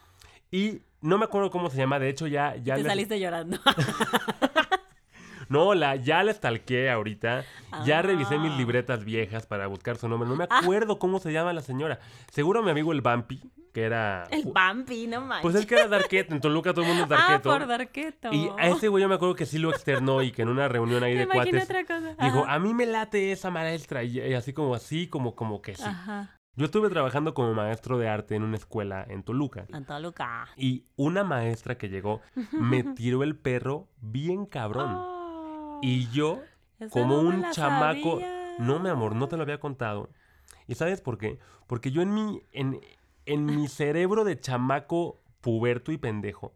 Y 0.50 0.80
no 1.02 1.18
me 1.18 1.26
acuerdo 1.26 1.52
cómo 1.52 1.70
se 1.70 1.76
llama, 1.76 2.00
de 2.00 2.08
hecho 2.08 2.26
ya... 2.26 2.56
ya 2.56 2.76
Te 2.76 2.84
les- 2.84 2.90
saliste 2.90 3.20
llorando. 3.20 3.58
No, 5.50 5.74
la, 5.74 5.96
ya 5.96 6.24
la 6.24 6.34
stalkeé 6.34 6.90
ahorita. 6.90 7.44
Ya 7.86 8.02
revisé 8.02 8.38
mis 8.38 8.52
Ah. 8.52 8.58
libretas 8.58 9.04
viejas 9.06 9.46
para 9.46 9.68
buscar 9.68 9.98
su 9.98 10.08
nombre. 10.08 10.28
No 10.30 10.36
me 10.36 10.46
acuerdo 10.50 11.00
cómo 11.00 11.20
se 11.20 11.32
llama 11.32 11.54
la 11.54 11.62
señora. 11.62 12.00
Seguro 12.32 12.64
mi 12.64 12.72
amigo 12.72 12.92
el 12.92 13.02
Bumpy, 13.02 13.42
que 13.74 13.84
era... 13.84 14.24
El 14.32 14.46
Bambi, 14.52 15.08
no 15.08 15.22
manches. 15.22 15.42
Pues 15.44 15.56
es 15.56 15.66
que 15.66 15.76
era 15.76 15.88
Darketo. 15.88 16.34
En 16.34 16.42
Toluca 16.42 16.74
todo 16.74 16.84
el 16.86 16.90
mundo 16.90 17.04
es 17.04 17.12
ah, 17.12 17.16
Darketo. 17.30 17.50
por 17.50 17.68
Darketo. 17.68 18.34
Y 18.34 18.50
a 18.58 18.68
ese 18.70 18.88
güey 18.88 19.02
yo 19.04 19.10
me 19.10 19.16
acuerdo 19.16 19.36
que 19.36 19.46
sí 19.46 19.58
lo 19.60 19.70
externó 19.70 20.22
y 20.24 20.32
que 20.32 20.42
en 20.42 20.50
una 20.50 20.68
reunión 20.68 21.04
ahí 21.04 21.14
Me 21.14 21.20
de 21.22 21.28
cuates 21.28 21.64
otra 21.64 21.86
cosa. 21.86 22.16
dijo, 22.22 22.46
a 22.46 22.60
mí 22.60 22.74
me 22.74 22.86
late 22.86 23.32
esa 23.32 23.52
maestra. 23.52 24.04
Y, 24.04 24.20
y 24.20 24.34
así 24.34 24.54
como 24.54 24.74
así, 24.76 25.08
como, 25.08 25.36
como 25.36 25.62
que 25.62 25.76
sí. 25.76 25.84
Ajá. 25.86 26.34
Yo 26.56 26.66
estuve 26.66 26.90
trabajando 26.90 27.36
como 27.36 27.54
maestro 27.54 28.00
de 28.00 28.10
arte 28.10 28.34
en 28.34 28.42
una 28.42 28.58
escuela 28.58 29.06
en 29.08 29.22
Toluca. 29.22 29.68
En 29.70 29.86
Toluca. 29.86 30.48
Y 30.58 30.86
una 30.96 31.24
maestra 31.24 31.78
que 31.78 31.88
llegó 31.88 32.22
me 32.52 32.82
tiró 32.96 33.22
el 33.22 33.36
perro 33.36 33.90
bien 34.02 34.48
cabrón. 34.48 34.90
Oh, 34.96 35.17
Y 35.82 36.10
yo 36.12 36.44
esa 36.80 36.90
como 36.90 37.22
no 37.22 37.30
un 37.30 37.52
chamaco. 37.52 38.20
sabía. 38.20 38.56
No, 38.60 38.80
mi 38.80 38.90
amor, 38.90 39.16
no 39.16 39.28
te 39.28 39.38
lo 39.38 39.44
había 39.44 39.60
contado. 39.60 40.10
¿Y 40.68 40.76
sabes 40.76 41.02
por 41.02 41.18
qué? 41.18 41.38
Porque 41.68 41.92
yo 41.92 42.02
en 42.02 42.14
mi, 42.14 42.42
en, 42.52 42.80
en 43.26 43.46
mi 43.46 43.68
cerebro 43.68 44.24
de 44.24 44.40
chamaco 44.40 45.22
puberto 45.42 45.92
y 45.92 45.98
pendejo, 45.98 46.54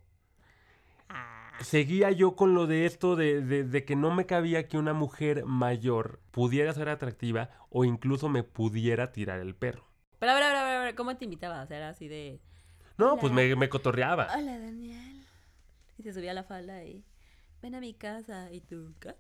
Ah, 1.09 1.51
seguía 1.61 2.11
yo 2.11 2.35
con 2.35 2.53
lo 2.53 2.67
de 2.67 2.85
esto 2.85 3.15
de, 3.15 3.41
de- 3.41 3.63
de 3.63 3.85
que 3.85 3.95
no 3.95 4.11
me 4.11 4.25
cabía 4.25 4.67
que 4.67 4.77
una 4.77 4.93
mujer 4.93 5.45
mayor 5.45 6.21
pudiera 6.31 6.73
ser 6.73 6.89
atractiva 6.89 7.49
o 7.69 7.83
incluso 7.85 8.29
me 8.29 8.43
pudiera 8.43 9.11
tirar 9.11 9.39
el 9.39 9.55
perro. 9.55 9.85
Pero 10.19 10.31
a 10.31 10.35
ver, 10.35 10.43
a 10.43 10.47
ver, 10.47 10.55
a 10.55 10.63
ver, 10.63 10.77
a 10.77 10.83
ver, 10.85 10.95
¿cómo 10.95 11.15
te 11.17 11.25
invitaba? 11.25 11.61
O 11.63 11.67
sea, 11.67 11.77
era 11.77 11.89
así 11.89 12.07
de... 12.07 12.39
No, 12.97 13.13
Hola. 13.13 13.21
pues 13.21 13.33
me, 13.33 13.55
me 13.55 13.69
cotorreaba. 13.69 14.27
Hola, 14.35 14.57
Daniel. 14.59 15.25
Y 15.97 16.03
se 16.03 16.13
subía 16.13 16.33
la 16.33 16.43
falda 16.43 16.83
y... 16.83 17.03
Ven 17.61 17.75
a 17.75 17.79
mi 17.79 17.93
casa. 17.93 18.51
¿Y 18.51 18.61
tú? 18.61 18.93
¿qué? 18.99 19.13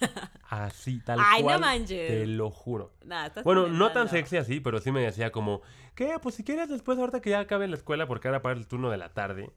Así, 0.48 1.00
tal 1.00 1.18
Ay, 1.22 1.40
no 1.40 1.46
cual. 1.46 1.60
manches. 1.60 2.06
Te 2.08 2.26
lo 2.26 2.50
juro. 2.50 2.92
Nah, 3.04 3.26
estás 3.26 3.44
Bueno, 3.44 3.68
no 3.68 3.92
tan 3.92 4.08
sexy 4.08 4.36
así, 4.36 4.60
pero 4.60 4.80
sí 4.80 4.92
me 4.92 5.00
decía 5.02 5.30
como, 5.32 5.60
¿qué? 5.94 6.16
Pues 6.22 6.36
si 6.36 6.44
quieres 6.44 6.68
después, 6.68 6.98
ahorita 6.98 7.20
que 7.20 7.30
ya 7.30 7.40
acabe 7.40 7.66
la 7.68 7.76
escuela, 7.76 8.06
porque 8.06 8.28
ahora 8.28 8.40
para 8.42 8.56
el 8.58 8.66
turno 8.66 8.90
de 8.90 8.96
la 8.98 9.12
tarde. 9.12 9.50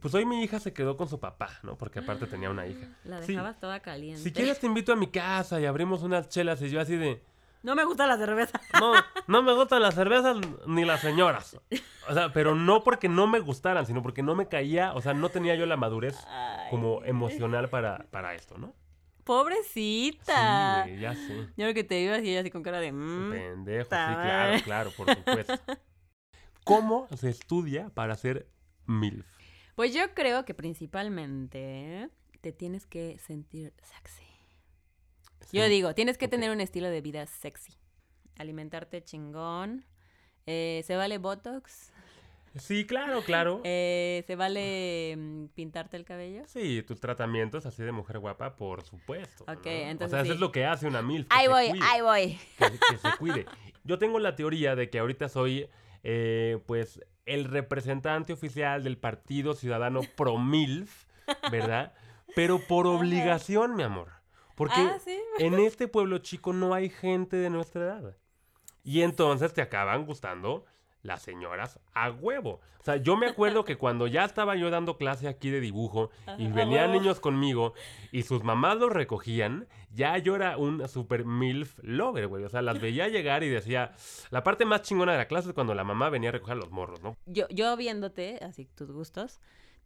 Pues 0.00 0.14
hoy 0.14 0.24
mi 0.24 0.42
hija 0.42 0.58
se 0.58 0.72
quedó 0.72 0.96
con 0.96 1.08
su 1.08 1.20
papá, 1.20 1.58
¿no? 1.62 1.76
Porque 1.76 1.98
aparte 1.98 2.26
tenía 2.26 2.48
una 2.48 2.66
hija. 2.66 2.86
La 3.04 3.20
Sí. 3.20 3.32
dejabas 3.32 3.60
toda 3.60 3.80
caliente. 3.80 4.22
Si 4.22 4.32
quieres 4.32 4.58
te 4.58 4.66
invito 4.66 4.92
a 4.92 4.96
mi 4.96 5.08
casa 5.08 5.60
y 5.60 5.66
abrimos 5.66 6.02
unas 6.02 6.28
chelas 6.30 6.62
y 6.62 6.70
yo 6.70 6.80
así 6.80 6.96
de, 6.96 7.22
No 7.62 7.74
me 7.76 7.84
gusta 7.84 8.06
la 8.06 8.16
cerveza. 8.16 8.60
no, 8.80 8.92
no 9.26 9.42
me 9.42 9.52
gustan 9.54 9.82
las 9.82 9.94
cervezas 9.94 10.36
ni 10.66 10.84
las 10.84 11.00
señoras. 11.00 11.58
O 12.08 12.14
sea, 12.14 12.32
pero 12.32 12.54
no 12.54 12.82
porque 12.82 13.08
no 13.08 13.26
me 13.26 13.38
gustaran, 13.40 13.86
sino 13.86 14.02
porque 14.02 14.22
no 14.22 14.34
me 14.34 14.48
caía, 14.48 14.92
o 14.94 15.00
sea, 15.00 15.14
no 15.14 15.28
tenía 15.28 15.54
yo 15.54 15.66
la 15.66 15.76
madurez 15.76 16.16
Ay, 16.28 16.70
como 16.70 17.04
emocional 17.04 17.68
para, 17.68 18.06
para 18.10 18.34
esto, 18.34 18.58
¿no? 18.58 18.68
Sí, 18.68 19.22
Pobrecita. 19.24 20.82
güey, 20.84 20.98
ya 20.98 21.14
sé. 21.14 21.36
Yo 21.36 21.54
creo 21.56 21.74
que 21.74 21.84
te 21.84 22.00
ibas 22.00 22.22
y 22.24 22.30
ella 22.30 22.40
así 22.40 22.50
con 22.50 22.64
cara 22.64 22.80
de... 22.80 22.90
"Mm". 22.90 23.30
Pendejo, 23.30 23.84
sí, 23.84 23.88
claro, 23.90 24.62
claro, 24.64 24.90
por 24.96 25.14
supuesto. 25.14 25.54
¿Cómo 26.64 27.06
se 27.16 27.28
estudia 27.30 27.88
para 27.90 28.16
ser 28.16 28.48
MILF? 28.86 29.26
Pues 29.76 29.94
yo 29.94 30.12
creo 30.14 30.44
que 30.44 30.54
principalmente 30.54 32.08
te 32.40 32.52
tienes 32.52 32.86
que 32.86 33.18
sentir 33.20 33.72
sexy. 33.82 34.24
Yo 35.52 35.64
Sí. 35.64 35.70
digo, 35.70 35.94
tienes 35.94 36.18
que 36.18 36.28
tener 36.28 36.50
un 36.50 36.60
estilo 36.60 36.88
de 36.88 37.00
vida 37.00 37.26
sexy. 37.26 37.72
Alimentarte 38.38 39.02
chingón. 39.02 39.84
Eh, 40.46 40.82
¿Se 40.86 40.96
vale 40.96 41.18
Botox? 41.18 41.90
Sí, 42.56 42.84
claro, 42.86 43.22
claro. 43.22 43.60
Eh, 43.64 44.24
¿Se 44.26 44.36
vale 44.36 45.14
mm, 45.16 45.46
pintarte 45.54 45.96
el 45.96 46.04
cabello? 46.04 46.42
Sí, 46.46 46.82
tus 46.82 47.00
tratamientos 47.00 47.64
así 47.66 47.82
de 47.82 47.92
mujer 47.92 48.18
guapa, 48.18 48.56
por 48.56 48.82
supuesto. 48.82 49.44
Ok, 49.44 49.64
¿no? 49.66 49.70
entonces 49.70 50.06
O 50.06 50.10
sea, 50.16 50.20
eso 50.22 50.32
es 50.34 50.40
lo 50.40 50.52
que 50.52 50.66
hace 50.66 50.86
una 50.86 51.00
MILF. 51.02 51.26
Ahí 51.30 51.48
voy, 51.48 51.70
cuide, 51.70 51.84
ahí 51.84 52.00
voy. 52.00 52.38
Que, 52.58 52.78
que 52.90 52.98
se 52.98 53.16
cuide. 53.18 53.46
Yo 53.84 53.98
tengo 53.98 54.18
la 54.18 54.36
teoría 54.36 54.76
de 54.76 54.90
que 54.90 54.98
ahorita 54.98 55.28
soy, 55.28 55.68
eh, 56.02 56.58
pues, 56.66 57.00
el 57.24 57.44
representante 57.44 58.32
oficial 58.32 58.84
del 58.84 58.98
Partido 58.98 59.54
Ciudadano 59.54 60.00
Pro 60.16 60.36
MILF, 60.38 61.06
¿verdad? 61.50 61.94
Pero 62.34 62.58
por 62.66 62.86
obligación, 62.88 63.76
mi 63.76 63.82
amor. 63.84 64.08
Porque 64.54 64.80
Ah, 64.80 64.98
sí. 65.04 65.18
en 65.38 65.54
este 65.54 65.88
pueblo 65.88 66.18
chico 66.18 66.52
no 66.52 66.74
hay 66.74 66.88
gente 66.90 67.36
de 67.36 67.50
nuestra 67.50 67.82
edad. 67.82 68.16
Y 68.84 69.02
entonces 69.02 69.52
te 69.54 69.62
acaban 69.62 70.04
gustando 70.06 70.64
las 71.02 71.22
señoras 71.22 71.80
a 71.94 72.10
huevo. 72.10 72.60
O 72.80 72.84
sea, 72.84 72.96
yo 72.96 73.16
me 73.16 73.26
acuerdo 73.26 73.64
que 73.64 73.76
cuando 73.76 74.06
ya 74.06 74.24
estaba 74.24 74.54
yo 74.56 74.70
dando 74.70 74.96
clase 74.98 75.26
aquí 75.28 75.50
de 75.50 75.60
dibujo 75.60 76.10
y 76.38 76.46
Ajá, 76.46 76.54
venían 76.54 76.92
niños 76.92 77.18
conmigo 77.20 77.74
y 78.12 78.22
sus 78.22 78.42
mamás 78.44 78.76
los 78.78 78.90
recogían, 78.92 79.66
ya 79.90 80.18
yo 80.18 80.36
era 80.36 80.56
un 80.58 80.88
super 80.88 81.24
MILF 81.24 81.78
lover, 81.82 82.26
güey. 82.28 82.44
O 82.44 82.48
sea, 82.48 82.62
las 82.62 82.80
veía 82.80 83.08
llegar 83.08 83.42
y 83.42 83.48
decía, 83.48 83.92
la 84.30 84.42
parte 84.44 84.64
más 84.64 84.82
chingona 84.82 85.12
de 85.12 85.18
la 85.18 85.26
clase 85.28 85.48
es 85.48 85.54
cuando 85.54 85.74
la 85.74 85.84
mamá 85.84 86.08
venía 86.08 86.28
a 86.28 86.32
recoger 86.32 86.56
los 86.56 86.70
morros, 86.70 87.00
¿no? 87.02 87.16
Yo, 87.26 87.46
yo 87.50 87.76
viéndote, 87.76 88.38
así 88.42 88.66
tus 88.66 88.90
gustos, 88.92 89.40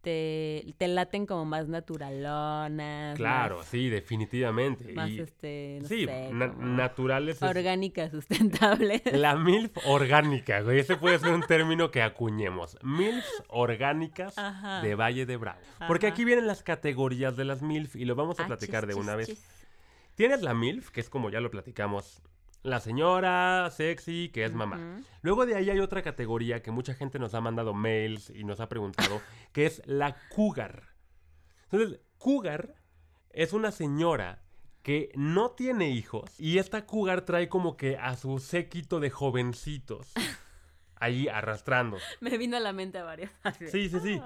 te, 0.07 0.73
te 0.79 0.87
laten 0.87 1.27
como 1.27 1.45
más 1.45 1.67
naturalonas. 1.67 3.17
Claro, 3.17 3.65
sí, 3.65 3.89
definitivamente. 3.89 4.93
Más, 4.93 5.11
y, 5.11 5.19
este, 5.19 5.79
no 5.83 5.89
sí, 5.89 6.05
sé, 6.07 6.31
na- 6.33 6.53
como 6.53 6.65
naturales. 6.65 7.37
es- 7.37 7.43
orgánicas, 7.43 8.13
sustentables. 8.13 9.03
La 9.13 9.35
MILF 9.35 9.77
orgánica, 9.87 10.61
güey. 10.61 10.79
Ese 10.79 10.95
puede 10.97 11.19
ser 11.19 11.33
un 11.33 11.43
término 11.49 11.91
que 11.91 12.03
acuñemos. 12.03 12.79
MILFs 12.85 13.43
orgánicas 13.49 14.39
Ajá. 14.39 14.81
de 14.81 14.95
Valle 14.95 15.27
de 15.27 15.37
Bravo. 15.37 15.59
Porque 15.89 16.07
aquí 16.07 16.25
vienen 16.25 16.47
las 16.47 16.63
categorías 16.63 17.37
de 17.37 17.45
las 17.45 17.61
MILF 17.63 17.97
y 17.97 18.05
lo 18.05 18.15
vamos 18.15 18.39
a 18.39 18.45
Ah, 18.45 18.47
platicar 18.47 18.83
chis, 18.85 18.89
de 18.89 18.95
chis, 18.95 19.03
una 19.03 19.17
vez. 19.17 19.27
chis. 19.27 19.45
Tienes 20.15 20.41
la 20.43 20.55
MILF, 20.55 20.91
que 20.91 21.01
es 21.01 21.11
como 21.11 21.31
ya 21.31 21.41
lo 21.41 21.51
platicamos, 21.51 22.23
La 22.63 22.81
señora 22.81 23.71
sexy 23.71 24.31
que 24.31 24.45
es 24.45 24.53
mamá. 24.53 24.99
Luego 25.23 25.47
de 25.47 25.55
ahí 25.55 25.71
hay 25.71 25.79
otra 25.79 26.03
categoría 26.03 26.63
que 26.63 26.71
mucha 26.71 26.95
gente 26.95 27.19
nos 27.19 27.35
ha 27.35 27.41
mandado 27.41 27.75
mails 27.75 28.31
y 28.31 28.45
nos 28.45 28.61
ha 28.61 28.69
preguntado, 28.69 29.21
que 29.53 29.67
es 29.67 29.83
la 29.87 30.17
cougar. 30.35 30.95
Entonces, 31.71 32.01
cougar 32.19 32.75
es 33.31 33.53
una 33.53 33.71
señora 33.71 34.43
que 34.83 35.11
no 35.15 35.51
tiene 35.51 35.91
hijos 35.91 36.39
y 36.39 36.59
esta 36.59 36.87
cougar 36.87 37.23
trae 37.23 37.49
como 37.49 37.77
que 37.77 37.97
a 37.97 38.17
su 38.17 38.39
séquito 38.39 39.01
de 39.01 39.11
jovencitos 39.11 40.13
ahí 40.97 41.29
arrastrando. 41.29 41.99
Me 42.21 42.39
vino 42.39 42.57
a 42.57 42.61
la 42.61 42.73
mente 42.73 42.99
a 42.99 43.05
varias. 43.05 43.31
Sí, 43.71 43.89
sí, 43.89 44.01
sí. 44.01 44.21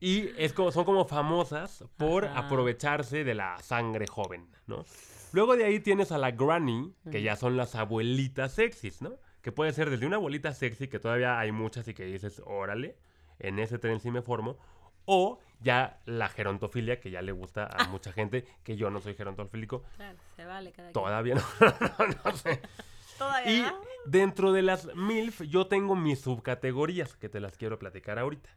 Y 0.00 0.30
es 0.36 0.52
como, 0.52 0.72
son 0.72 0.84
como 0.84 1.04
famosas 1.06 1.84
por 1.96 2.24
Ajá. 2.24 2.40
aprovecharse 2.46 3.24
de 3.24 3.34
la 3.34 3.58
sangre 3.62 4.06
joven, 4.06 4.48
¿no? 4.66 4.84
Luego 5.32 5.56
de 5.56 5.64
ahí 5.64 5.80
tienes 5.80 6.12
a 6.12 6.18
la 6.18 6.30
granny, 6.32 6.94
que 7.10 7.22
ya 7.22 7.36
son 7.36 7.56
las 7.56 7.74
abuelitas 7.74 8.52
sexys, 8.52 9.02
¿no? 9.02 9.12
Que 9.42 9.52
puede 9.52 9.72
ser 9.72 9.90
desde 9.90 10.06
una 10.06 10.16
abuelita 10.16 10.52
sexy, 10.52 10.88
que 10.88 10.98
todavía 10.98 11.38
hay 11.38 11.52
muchas 11.52 11.86
y 11.88 11.94
que 11.94 12.04
dices, 12.04 12.42
órale, 12.44 12.96
en 13.38 13.58
ese 13.58 13.78
tren 13.78 14.00
sí 14.00 14.10
me 14.10 14.22
formo, 14.22 14.58
o 15.06 15.40
ya 15.60 16.00
la 16.04 16.28
gerontofilia, 16.28 17.00
que 17.00 17.10
ya 17.10 17.22
le 17.22 17.32
gusta 17.32 17.66
a 17.66 17.88
mucha 17.88 18.12
gente, 18.12 18.44
que 18.62 18.76
yo 18.76 18.90
no 18.90 19.00
soy 19.00 19.14
gerontofílico, 19.14 19.82
Claro, 19.96 20.18
se 20.36 20.44
vale 20.44 20.72
cada 20.72 20.92
todavía 20.92 21.34
no, 21.60 22.06
no 22.24 22.36
sé. 22.36 22.60
Todavía 23.18 23.52
Y 23.52 23.60
no. 23.62 23.80
dentro 24.06 24.52
de 24.52 24.62
las 24.62 24.94
MILF, 24.94 25.42
yo 25.42 25.66
tengo 25.66 25.94
mis 25.96 26.20
subcategorías 26.20 27.16
que 27.16 27.28
te 27.28 27.40
las 27.40 27.56
quiero 27.56 27.78
platicar 27.78 28.18
ahorita. 28.18 28.50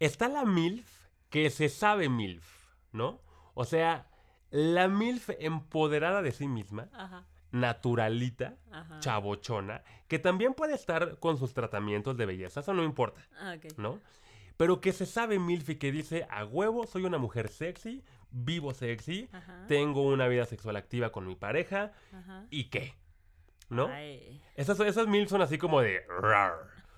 Está 0.00 0.28
la 0.28 0.44
MILF 0.44 0.88
que 1.28 1.50
se 1.50 1.68
sabe 1.68 2.08
MILF, 2.08 2.44
¿no? 2.92 3.20
O 3.54 3.64
sea, 3.64 4.09
la 4.50 4.88
MILF 4.88 5.30
empoderada 5.38 6.22
de 6.22 6.32
sí 6.32 6.48
misma, 6.48 6.88
Ajá, 6.92 7.26
naturalita, 7.52 8.56
ajá. 8.70 8.98
chabochona, 9.00 9.82
que 10.08 10.18
también 10.18 10.54
puede 10.54 10.74
estar 10.74 11.18
con 11.18 11.36
sus 11.38 11.54
tratamientos 11.54 12.16
de 12.16 12.26
belleza, 12.26 12.60
eso 12.60 12.74
no 12.74 12.82
importa, 12.84 13.20
Ah. 13.40 13.56
¿no? 13.76 14.00
Pero 14.56 14.80
que 14.80 14.92
se 14.92 15.06
sabe 15.06 15.38
MILF 15.38 15.70
y 15.70 15.76
que 15.76 15.90
dice, 15.92 16.26
a 16.30 16.44
huevo, 16.44 16.86
soy 16.86 17.04
una 17.04 17.18
mujer 17.18 17.48
sexy, 17.48 18.04
vivo 18.30 18.74
sexy, 18.74 19.28
Ajá. 19.32 19.64
tengo 19.68 20.02
una 20.06 20.28
vida 20.28 20.44
sexual 20.46 20.76
activa 20.76 21.10
con 21.12 21.26
mi 21.26 21.34
pareja, 21.36 21.92
Ajá. 22.12 22.44
¿y 22.50 22.64
qué? 22.70 22.94
¿no? 23.68 23.86
Ay. 23.86 24.42
Esas, 24.56 24.78
esas 24.80 25.06
mil 25.06 25.28
son 25.28 25.42
así 25.42 25.56
como 25.56 25.80
de... 25.80 26.00
"Rar". 26.20 26.54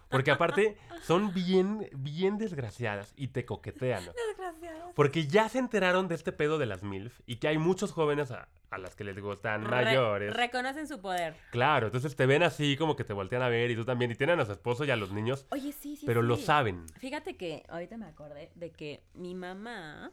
Porque 0.09 0.31
aparte 0.31 0.77
son 1.03 1.33
bien, 1.33 1.89
bien 1.97 2.37
desgraciadas 2.37 3.15
y 3.17 3.29
te 3.29 3.45
coquetean. 3.47 4.05
Porque 4.95 5.27
ya 5.27 5.49
se 5.49 5.59
enteraron 5.59 6.09
de 6.09 6.15
este 6.15 6.33
pedo 6.33 6.59
de 6.59 6.67
las 6.67 6.83
MILF 6.83 7.21
y 7.27 7.37
que 7.37 7.49
hay 7.49 7.59
muchos 7.59 7.93
jóvenes 7.93 8.31
a, 8.31 8.49
a 8.71 8.79
las 8.79 8.95
que 8.95 9.05
les 9.05 9.19
gustan 9.19 9.63
mayores. 9.69 10.35
reconocen 10.35 10.87
su 10.87 11.01
poder. 11.01 11.35
Claro, 11.51 11.87
entonces 11.87 12.17
te 12.17 12.27
ven 12.27 12.43
así 12.43 12.77
como 12.77 12.97
que 12.97 13.05
te 13.05 13.13
voltean 13.13 13.43
a 13.43 13.49
ver 13.49 13.71
y 13.71 13.77
tú 13.77 13.85
también. 13.85 14.11
Y 14.11 14.15
tienen 14.15 14.41
a 14.41 14.45
su 14.45 14.53
esposo 14.53 14.85
y 14.85 14.91
a 14.91 14.97
los 14.97 15.13
niños, 15.13 15.47
Oye, 15.51 15.73
sí, 15.73 15.97
sí. 15.97 16.07
pero 16.07 16.23
lo 16.23 16.37
saben. 16.37 16.87
Fíjate 16.99 17.37
que 17.37 17.65
ahorita 17.69 17.97
me 17.97 18.07
acordé 18.07 18.51
de 18.55 18.71
que 18.71 19.03
mi 19.15 19.35
mamá 19.35 20.13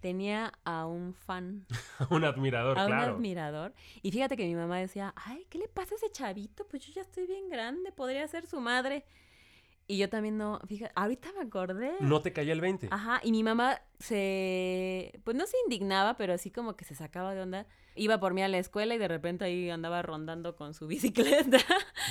tenía 0.00 0.52
a 0.64 0.84
un 0.86 1.14
fan, 1.14 1.66
un 2.10 2.24
admirador, 2.24 2.78
a 2.78 2.86
un 2.86 2.92
admirador. 2.92 3.72
Y 4.02 4.10
fíjate 4.10 4.36
que 4.36 4.44
mi 4.44 4.54
mamá 4.54 4.78
decía, 4.78 5.14
ay, 5.16 5.46
¿qué 5.48 5.58
le 5.58 5.68
pasa 5.68 5.94
a 5.94 5.96
ese 5.96 6.10
chavito? 6.12 6.66
Pues 6.68 6.86
yo 6.86 6.92
ya 6.92 7.00
estoy 7.00 7.26
bien 7.26 7.48
grande, 7.48 7.90
podría 7.90 8.28
ser 8.28 8.46
su 8.46 8.60
madre. 8.60 9.06
Y 9.86 9.98
yo 9.98 10.08
también 10.08 10.38
no, 10.38 10.60
fíjate, 10.66 10.92
ahorita 10.96 11.28
me 11.38 11.42
acordé. 11.46 11.92
No 12.00 12.22
te 12.22 12.32
caía 12.32 12.54
el 12.54 12.60
20. 12.62 12.88
Ajá, 12.90 13.20
y 13.22 13.32
mi 13.32 13.42
mamá 13.42 13.80
se, 13.98 15.20
pues 15.24 15.36
no 15.36 15.46
se 15.46 15.56
indignaba, 15.64 16.16
pero 16.16 16.32
así 16.32 16.50
como 16.50 16.74
que 16.74 16.84
se 16.84 16.94
sacaba 16.94 17.34
de 17.34 17.42
onda. 17.42 17.66
Iba 17.94 18.18
por 18.18 18.32
mí 18.32 18.42
a 18.42 18.48
la 18.48 18.58
escuela 18.58 18.94
y 18.94 18.98
de 18.98 19.08
repente 19.08 19.44
ahí 19.44 19.68
andaba 19.70 20.00
rondando 20.02 20.56
con 20.56 20.72
su 20.74 20.86
bicicleta. 20.88 21.58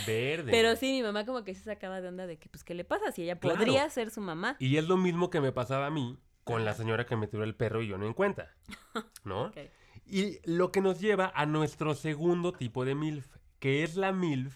Verde. 0.06 0.52
Pero 0.52 0.76
sí, 0.76 0.92
mi 0.92 1.02
mamá 1.02 1.26
como 1.26 1.44
que 1.44 1.56
se 1.56 1.64
sacaba 1.64 2.00
de 2.00 2.08
onda 2.10 2.28
de 2.28 2.38
que, 2.38 2.48
pues, 2.48 2.64
¿qué 2.64 2.74
le 2.76 2.84
pasa? 2.86 3.12
Si 3.12 3.24
ella 3.24 3.40
Claro. 3.40 3.58
podría 3.58 3.90
ser 3.90 4.12
su 4.12 4.22
mamá. 4.22 4.56
Y 4.60 4.78
es 4.78 4.88
lo 4.88 4.98
mismo 4.98 5.30
que 5.32 5.42
me 5.42 5.52
pasaba 5.52 5.88
a 5.88 5.92
mí 5.92 6.20
con 6.44 6.66
la 6.66 6.74
señora 6.74 7.06
que 7.06 7.16
me 7.16 7.28
tiró 7.28 7.44
el 7.44 7.56
perro 7.56 7.82
y 7.82 7.88
yo 7.88 7.98
no 7.98 8.06
en 8.06 8.14
cuenta. 8.14 8.54
¿No? 9.24 9.46
Ok. 9.46 9.58
Y 10.06 10.40
lo 10.48 10.72
que 10.72 10.82
nos 10.82 11.00
lleva 11.00 11.32
a 11.34 11.46
nuestro 11.48 11.96
segundo 11.96 12.52
tipo 12.54 12.86
de 12.86 12.94
MILF, 12.94 13.36
que 13.60 13.84
es 13.84 13.96
la 13.96 14.12
MILF 14.12 14.56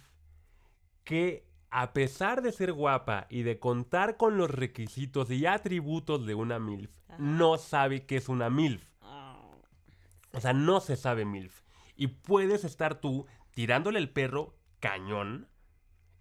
que 1.04 1.47
a 1.70 1.94
pesar 1.94 2.42
de 2.42 2.52
ser 2.52 2.72
guapa 2.74 3.28
y 3.30 3.44
de 3.44 3.60
contar 3.60 4.18
con 4.18 4.38
los 4.38 4.50
requisitos 4.50 5.30
y 5.32 5.46
atributos 5.46 6.26
de 6.26 6.34
una 6.36 6.60
MILF, 6.60 6.92
Ajá. 7.10 7.18
no 7.20 7.58
sabe 7.58 8.06
qué 8.06 8.18
es 8.18 8.30
una 8.30 8.50
MILF. 8.50 8.84
Ah, 9.02 9.40
O 10.34 10.40
sea, 10.40 10.54
no 10.54 10.80
se 10.80 10.96
sabe 10.96 11.26
MILF. 11.26 11.62
Y 11.96 12.08
puedes 12.08 12.64
estar 12.64 13.02
tú 13.02 13.26
tirándole 13.52 14.00
el 14.00 14.10
perro 14.10 14.56
cañón 14.80 15.48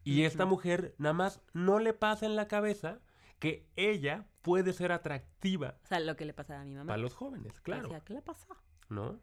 y 0.05 0.23
esta 0.23 0.47
mujer 0.47 0.95
nada 0.99 1.13
más 1.13 1.41
no 1.53 1.79
le 1.81 1.93
pasa 1.93 2.27
en 2.27 2.37
la 2.37 2.49
cabeza 2.49 3.01
que 3.39 3.69
ella 3.77 4.25
puede 4.41 4.73
ser 4.73 4.93
atractiva 4.93 5.77
O 5.85 5.87
sea, 5.89 6.01
lo 6.01 6.17
que 6.17 6.25
le 6.25 6.33
pasaba 6.33 6.61
a 6.61 6.65
mi 6.65 6.75
mamá. 6.75 6.87
para 6.87 6.99
los 7.03 7.15
jóvenes, 7.15 7.61
claro. 7.61 7.83
Decía, 7.85 8.01
¿qué 8.01 8.15
le 8.15 8.23
pasa? 8.23 8.47
¿no? 8.89 9.21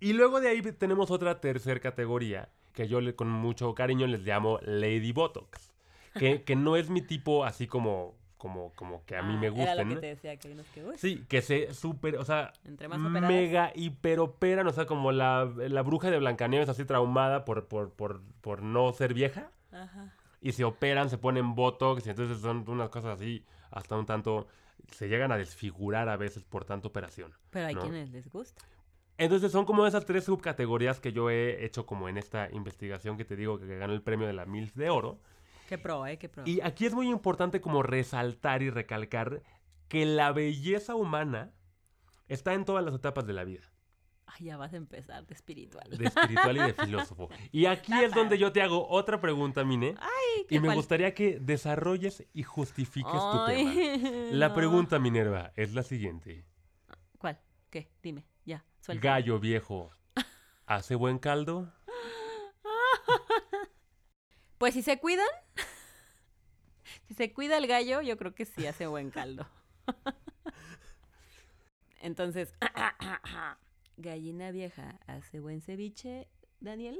Y 0.00 0.14
luego 0.14 0.40
de 0.40 0.48
ahí 0.48 0.62
tenemos 0.62 1.10
otra 1.10 1.40
tercera 1.40 1.78
categoría 1.78 2.48
que 2.80 2.88
yo 2.88 3.00
le- 3.02 3.14
con 3.14 3.28
mucho 3.28 3.74
cariño 3.74 4.06
les 4.06 4.22
llamo 4.22 4.58
Lady 4.62 5.12
Botox, 5.12 5.70
que, 6.18 6.42
que 6.44 6.56
no 6.56 6.76
es 6.76 6.88
mi 6.88 7.02
tipo 7.02 7.44
así 7.44 7.66
como, 7.66 8.14
como, 8.38 8.72
como 8.74 9.04
que 9.04 9.16
a 9.16 9.22
mí 9.22 9.34
Ah, 9.36 9.38
me 9.38 9.46
Era 9.48 9.74
lo 9.74 9.82
que 9.82 9.84
gusten. 9.84 10.00
te 10.00 10.06
decía, 10.06 10.36
que 10.38 10.48
hay 10.48 10.54
unos 10.54 10.66
que, 10.68 10.82
uy, 10.84 10.94
Sí, 10.96 11.24
que 11.28 11.42
se 11.42 11.74
super, 11.74 12.16
o 12.16 12.24
sea, 12.24 12.54
entre 12.64 12.88
más 12.88 12.98
operadas. 13.00 13.28
mega 13.28 13.72
hiperoperan, 13.74 14.66
o 14.66 14.72
sea, 14.72 14.86
como 14.86 15.12
la, 15.12 15.44
la 15.56 15.82
bruja 15.82 16.10
de 16.10 16.18
Blancanieves 16.18 16.70
así 16.70 16.86
traumada 16.86 17.44
por, 17.44 17.66
por, 17.68 17.92
por, 17.92 18.22
por 18.40 18.62
no 18.62 18.92
ser 18.94 19.12
vieja 19.12 19.50
Ajá. 19.72 20.14
y 20.40 20.52
se 20.52 20.64
operan, 20.64 21.10
se 21.10 21.18
ponen 21.18 21.54
Botox 21.54 22.06
y 22.06 22.10
entonces 22.10 22.40
son 22.40 22.64
unas 22.66 22.88
cosas 22.88 23.20
así 23.20 23.44
hasta 23.70 23.94
un 23.96 24.06
tanto, 24.06 24.48
se 24.90 25.08
llegan 25.08 25.30
a 25.32 25.36
desfigurar 25.36 26.08
a 26.08 26.16
veces 26.16 26.42
por 26.44 26.64
tanta 26.64 26.88
operación. 26.88 27.34
Pero 27.50 27.66
hay 27.66 27.74
¿no? 27.74 27.82
quienes 27.82 28.10
les 28.10 28.26
gusta. 28.30 28.62
Entonces 29.20 29.52
son 29.52 29.66
como 29.66 29.86
esas 29.86 30.06
tres 30.06 30.24
subcategorías 30.24 30.98
que 30.98 31.12
yo 31.12 31.28
he 31.30 31.64
hecho 31.64 31.84
como 31.84 32.08
en 32.08 32.16
esta 32.16 32.48
investigación 32.52 33.16
que 33.18 33.24
te 33.26 33.36
digo 33.36 33.58
que 33.58 33.66
ganó 33.76 33.92
el 33.92 34.00
premio 34.02 34.26
de 34.26 34.32
la 34.32 34.46
MILF 34.46 34.74
de 34.74 34.88
oro. 34.88 35.20
Qué 35.68 35.76
pro, 35.78 36.06
¿eh? 36.06 36.18
Qué 36.18 36.28
pro. 36.28 36.42
Y 36.46 36.60
aquí 36.62 36.86
es 36.86 36.94
muy 36.94 37.08
importante 37.08 37.60
como 37.60 37.82
resaltar 37.82 38.62
y 38.62 38.70
recalcar 38.70 39.42
que 39.88 40.06
la 40.06 40.32
belleza 40.32 40.94
humana 40.94 41.52
está 42.28 42.54
en 42.54 42.64
todas 42.64 42.82
las 42.84 42.94
etapas 42.94 43.26
de 43.26 43.32
la 43.34 43.44
vida, 43.44 43.70
Ay, 44.26 44.46
ya 44.46 44.56
vas 44.56 44.72
a 44.72 44.76
empezar 44.76 45.26
de 45.26 45.34
espiritual. 45.34 45.90
de 45.90 46.06
espiritual 46.06 46.56
y 46.56 46.60
de 46.60 46.72
filósofo. 46.74 47.28
Y 47.52 47.66
aquí 47.66 47.92
es 47.92 48.14
donde 48.14 48.38
yo 48.38 48.52
te 48.52 48.62
hago 48.62 48.88
otra 48.88 49.20
pregunta, 49.20 49.64
Mine, 49.64 49.96
Ay, 50.00 50.42
y 50.44 50.46
qué 50.46 50.60
me 50.60 50.68
fal- 50.68 50.76
gustaría 50.76 51.12
que 51.12 51.38
desarrolles 51.40 52.24
y 52.32 52.42
justifiques 52.44 53.12
tu 53.12 53.46
tema. 53.46 53.74
La 54.32 54.48
no. 54.48 54.54
pregunta, 54.54 54.98
Minerva, 54.98 55.52
es 55.56 55.74
la 55.74 55.82
siguiente. 55.82 56.44
¿Cuál? 57.18 57.38
¿Qué? 57.68 57.90
Dime, 58.02 58.24
ya, 58.44 58.64
suelta. 58.80 59.08
Gallo 59.08 59.38
viejo, 59.38 59.90
¿hace 60.66 60.94
buen 60.94 61.18
caldo? 61.18 61.72
Pues 64.58 64.74
si 64.74 64.82
se 64.82 64.98
cuidan, 64.98 65.26
si 67.08 67.14
se 67.14 67.32
cuida 67.32 67.56
el 67.56 67.66
gallo, 67.66 68.02
yo 68.02 68.18
creo 68.18 68.34
que 68.34 68.44
sí 68.44 68.66
hace 68.66 68.86
buen 68.86 69.10
caldo. 69.10 69.46
Entonces, 72.02 72.52
gallina 73.96 74.50
vieja 74.50 74.98
hace 75.06 75.40
buen 75.40 75.62
ceviche, 75.62 76.28
Daniel. 76.60 76.98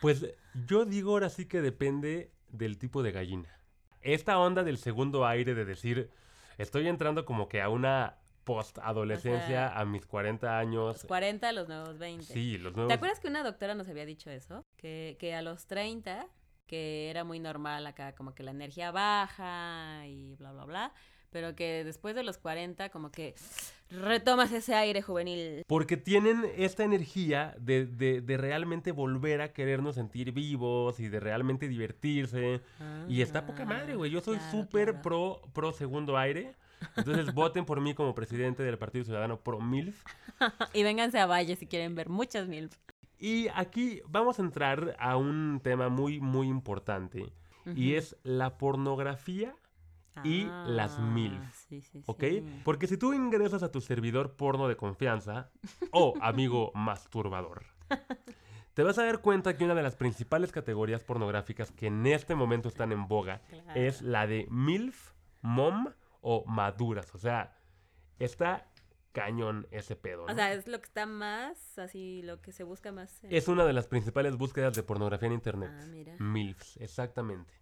Pues 0.00 0.24
yo 0.66 0.86
digo 0.86 1.12
ahora 1.12 1.28
sí 1.28 1.44
que 1.44 1.60
depende 1.60 2.32
del 2.48 2.78
tipo 2.78 3.02
de 3.02 3.12
gallina. 3.12 3.60
Esta 4.00 4.38
onda 4.38 4.62
del 4.64 4.78
segundo 4.78 5.26
aire 5.26 5.54
de 5.54 5.66
decir, 5.66 6.10
estoy 6.56 6.88
entrando 6.88 7.26
como 7.26 7.48
que 7.48 7.60
a 7.60 7.68
una 7.68 8.16
post-adolescencia 8.44 9.44
O 9.44 9.48
sea, 9.48 9.78
a 9.80 9.84
mis 9.84 10.06
40 10.06 10.58
años. 10.58 10.94
Los 10.96 11.04
40, 11.04 11.52
los 11.52 11.68
nuevos 11.68 11.98
20. 11.98 12.24
Sí, 12.24 12.58
los 12.58 12.74
nuevos. 12.74 12.88
¿Te 12.88 12.94
acuerdas 12.94 13.20
que 13.20 13.28
una 13.28 13.42
doctora 13.42 13.74
nos 13.74 13.88
había 13.88 14.06
dicho 14.06 14.30
eso? 14.30 14.64
Que, 14.76 15.16
que 15.18 15.34
a 15.34 15.42
los 15.42 15.66
30, 15.66 16.26
que 16.66 17.10
era 17.10 17.24
muy 17.24 17.40
normal 17.40 17.86
acá, 17.86 18.14
como 18.14 18.34
que 18.34 18.42
la 18.42 18.50
energía 18.52 18.90
baja 18.90 20.06
y 20.06 20.34
bla, 20.36 20.52
bla, 20.52 20.64
bla, 20.64 20.92
pero 21.30 21.54
que 21.56 21.82
después 21.84 22.14
de 22.14 22.22
los 22.22 22.38
40, 22.38 22.90
como 22.90 23.10
que 23.10 23.34
retomas 23.90 24.52
ese 24.52 24.74
aire 24.74 25.02
juvenil. 25.02 25.62
Porque 25.66 25.96
tienen 25.96 26.44
esta 26.56 26.84
energía 26.84 27.54
de, 27.58 27.86
de- 27.86 28.20
de 28.20 28.36
realmente 28.36 28.92
volver 28.92 29.40
a 29.40 29.52
querernos 29.52 29.96
sentir 29.96 30.32
vivos 30.32 31.00
y 31.00 31.08
de 31.08 31.20
realmente 31.20 31.68
divertirse. 31.68 32.60
Y 33.08 33.20
está 33.20 33.46
poca 33.46 33.64
madre, 33.64 33.96
güey. 33.96 34.10
Yo 34.10 34.20
soy 34.20 34.36
Ah, 34.36 34.40
Claro, 34.40 34.62
súper 34.64 34.84
claro. 34.90 35.02
pro, 35.02 35.42
pro 35.52 35.72
segundo 35.72 36.16
aire. 36.16 36.54
Entonces 36.96 37.32
voten 37.34 37.64
por 37.64 37.80
mí 37.80 37.94
como 37.94 38.14
presidente 38.14 38.62
del 38.62 38.78
Partido 38.78 39.04
Ciudadano 39.04 39.40
Pro 39.40 39.60
MILF. 39.60 40.04
Y 40.74 40.82
vénganse 40.82 41.18
a 41.18 41.26
Valle 41.26 41.56
si 41.56 41.66
quieren 41.66 41.94
ver 41.94 42.08
muchas 42.08 42.48
mil. 42.48 42.70
Y 43.18 43.48
aquí 43.54 44.00
vamos 44.08 44.38
a 44.38 44.42
entrar 44.42 44.96
a 44.98 45.16
un 45.16 45.60
tema 45.62 45.88
muy, 45.88 46.20
muy 46.20 46.48
importante. 46.48 47.32
Y 47.74 47.94
es 47.94 48.16
la 48.24 48.58
pornografía, 48.58 49.54
y 50.22 50.44
las 50.66 50.98
MILF, 51.00 51.40
Ah, 51.42 51.50
Sí, 51.68 51.80
sí, 51.80 52.02
¿ok? 52.06 52.20
sí. 52.20 52.60
Porque 52.64 52.86
si 52.86 52.96
tú 52.98 53.12
ingresas 53.14 53.62
a 53.62 53.72
tu 53.72 53.80
servidor 53.80 54.36
porno 54.36 54.68
de 54.68 54.76
confianza 54.76 55.50
o 55.90 56.14
amigo 56.20 56.70
masturbador, 56.74 57.64
te 58.74 58.82
vas 58.82 58.98
a 58.98 59.04
dar 59.06 59.20
cuenta 59.22 59.56
que 59.56 59.64
una 59.64 59.74
de 59.74 59.82
las 59.82 59.96
principales 59.96 60.52
categorías 60.52 61.02
pornográficas 61.02 61.70
que 61.72 61.86
en 61.88 62.06
este 62.06 62.34
momento 62.34 62.68
están 62.68 62.92
en 62.92 63.08
boga 63.08 63.40
Claro. 63.48 63.80
es 63.80 64.02
la 64.02 64.26
de 64.26 64.46
MILF, 64.50 65.12
MOM 65.42 65.86
o 66.26 66.44
maduras. 66.46 67.14
O 67.14 67.18
sea, 67.18 67.54
está 68.18 68.66
cañón 69.12 69.66
ese 69.70 69.94
pedo. 69.94 70.24
O 70.24 70.34
sea, 70.34 70.52
es 70.54 70.66
lo 70.66 70.78
que 70.80 70.86
está 70.86 71.06
más, 71.06 71.78
así, 71.78 72.22
lo 72.22 72.40
que 72.40 72.50
se 72.50 72.64
busca 72.64 72.90
más. 72.92 73.22
en- 73.22 73.32
es 73.34 73.46
una 73.46 73.64
de 73.64 73.72
las 73.72 73.86
principales 73.86 74.36
búsquedas 74.36 74.74
de 74.74 74.82
pornografía 74.82 75.26
en 75.28 75.34
internet. 75.34 75.70
Ah, 75.72 75.86
mira. 75.90 76.16
MILFs, 76.18 76.78
exactamente. 76.78 77.52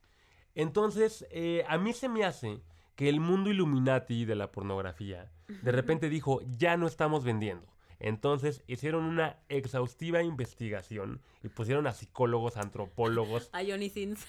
Entonces, 0.55 1.27
eh, 1.31 1.64
a 1.68 1.79
mí 1.79 1.92
se 1.92 2.09
me 2.09 2.25
hace 2.25 2.62
que 2.94 3.09
el 3.09 3.20
mundo 3.20 3.51
Illuminati 3.51 4.25
de 4.25 4.35
la 4.35 4.53
pornografía 4.53 5.33
de 5.48 5.72
repente 5.72 6.09
dijo, 6.09 6.40
ya 6.46 6.77
no 6.77 6.87
estamos 6.87 7.25
vendiendo. 7.25 7.66
Entonces 8.04 8.62
hicieron 8.66 9.04
una 9.04 9.36
exhaustiva 9.48 10.22
investigación 10.22 11.22
y 11.42 11.48
pusieron 11.48 11.86
a 11.86 11.92
psicólogos, 11.92 12.56
antropólogos, 12.56 13.48
A 13.52 13.62
Johnny 13.64 13.88
Sins. 13.88 14.26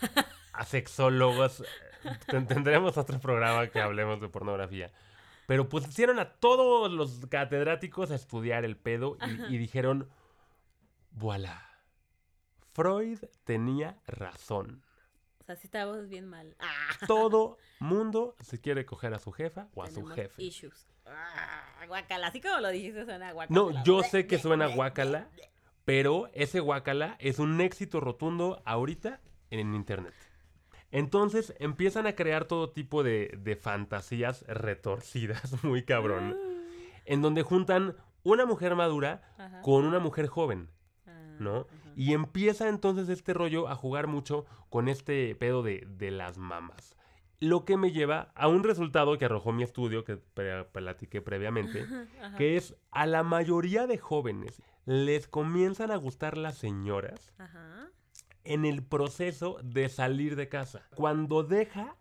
a 0.54 0.64
sexólogos. 0.64 1.64
Ten- 2.28 2.46
Tendremos 2.48 2.98
otro 2.98 3.20
programa 3.20 3.68
que 3.68 3.82
hablemos 3.82 4.22
de 4.22 4.30
pornografía. 4.30 4.92
Pero 5.48 5.68
pusieron 5.70 6.20
a 6.20 6.34
todos 6.34 6.92
los 6.92 7.26
catedráticos 7.30 8.12
a 8.12 8.16
estudiar 8.16 8.64
el 8.64 8.78
pedo 8.78 9.18
y, 9.50 9.56
y 9.56 9.58
dijeron, 9.58 10.08
voilà, 11.12 11.68
Freud 12.74 13.20
tenía 13.44 13.98
razón. 14.08 14.84
O 15.44 15.46
sea, 15.46 15.56
sí 15.58 15.68
estábamos 15.68 16.08
bien 16.08 16.26
mal. 16.26 16.56
Ah, 16.60 17.06
Todo 17.06 17.58
mundo 17.80 18.36
se 18.40 18.62
quiere 18.62 18.86
coger 18.86 19.14
a 19.14 19.20
su 19.20 19.32
jefa 19.34 19.68
o 19.76 19.84
a 19.84 19.90
su 19.92 20.06
jefe. 20.06 20.42
Issues. 20.42 20.88
Ah, 21.06 21.86
guacala, 21.86 22.28
así 22.28 22.40
como 22.40 22.60
lo 22.60 22.70
dijiste 22.70 23.04
suena 23.04 23.34
guacala. 23.34 23.54
No, 23.60 23.84
yo 23.84 24.04
sé 24.04 24.26
que 24.26 24.40
suena 24.40 24.68
guacala, 24.68 25.28
pero 25.84 26.30
ese 26.34 26.62
guacala 26.62 27.18
es 27.20 27.40
un 27.40 27.60
éxito 27.60 28.00
rotundo 28.00 28.62
ahorita 28.66 29.20
en 29.50 29.76
internet. 29.76 30.14
Entonces 30.92 31.54
empiezan 31.60 32.08
a 32.08 32.14
crear 32.16 32.46
todo 32.46 32.70
tipo 32.70 33.04
de, 33.04 33.38
de 33.38 33.56
fantasías 33.58 34.44
retorcidas, 34.48 35.62
muy 35.64 35.84
cabrón, 35.84 36.38
en 37.04 37.22
donde 37.22 37.42
juntan 37.44 37.98
una 38.24 38.46
mujer 38.46 38.76
madura 38.76 39.24
Ajá. 39.38 39.62
con 39.62 39.84
una 39.84 40.00
mujer 40.00 40.28
joven. 40.28 40.70
Ah, 41.06 41.36
¿no? 41.40 41.68
ajá. 41.70 41.83
Y 41.96 42.14
empieza 42.14 42.70
entonces 42.70 43.10
este 43.10 43.34
rollo 43.34 43.68
a 43.68 43.76
jugar 43.76 44.08
mucho 44.08 44.46
con 44.70 44.88
este 44.88 45.36
pedo 45.36 45.64
de, 45.64 45.86
de 45.88 46.12
las 46.12 46.38
mamas. 46.38 46.96
Lo 47.40 47.66
que 47.66 47.76
me 47.76 47.92
lleva 47.92 48.32
a 48.36 48.48
un 48.48 48.64
resultado 48.64 49.18
que 49.18 49.26
arrojó 49.26 49.52
mi 49.52 49.64
estudio, 49.64 50.04
que 50.06 50.16
pre- 50.18 50.64
platiqué 50.66 51.22
previamente, 51.22 51.86
que 52.38 52.56
es 52.56 52.76
a 52.92 53.06
la 53.06 53.24
mayoría 53.24 53.86
de 53.86 53.98
jóvenes 53.98 54.62
les 54.86 55.28
comienzan 55.28 55.92
a 55.92 55.98
gustar 55.98 56.38
las 56.38 56.58
señoras 56.58 57.34
Ajá. 57.38 57.90
en 58.44 58.66
el 58.66 58.82
proceso 58.84 59.58
de 59.64 59.90
salir 59.90 60.36
de 60.36 60.48
casa. 60.50 60.88
Cuando 60.96 61.44
deja 61.44 61.96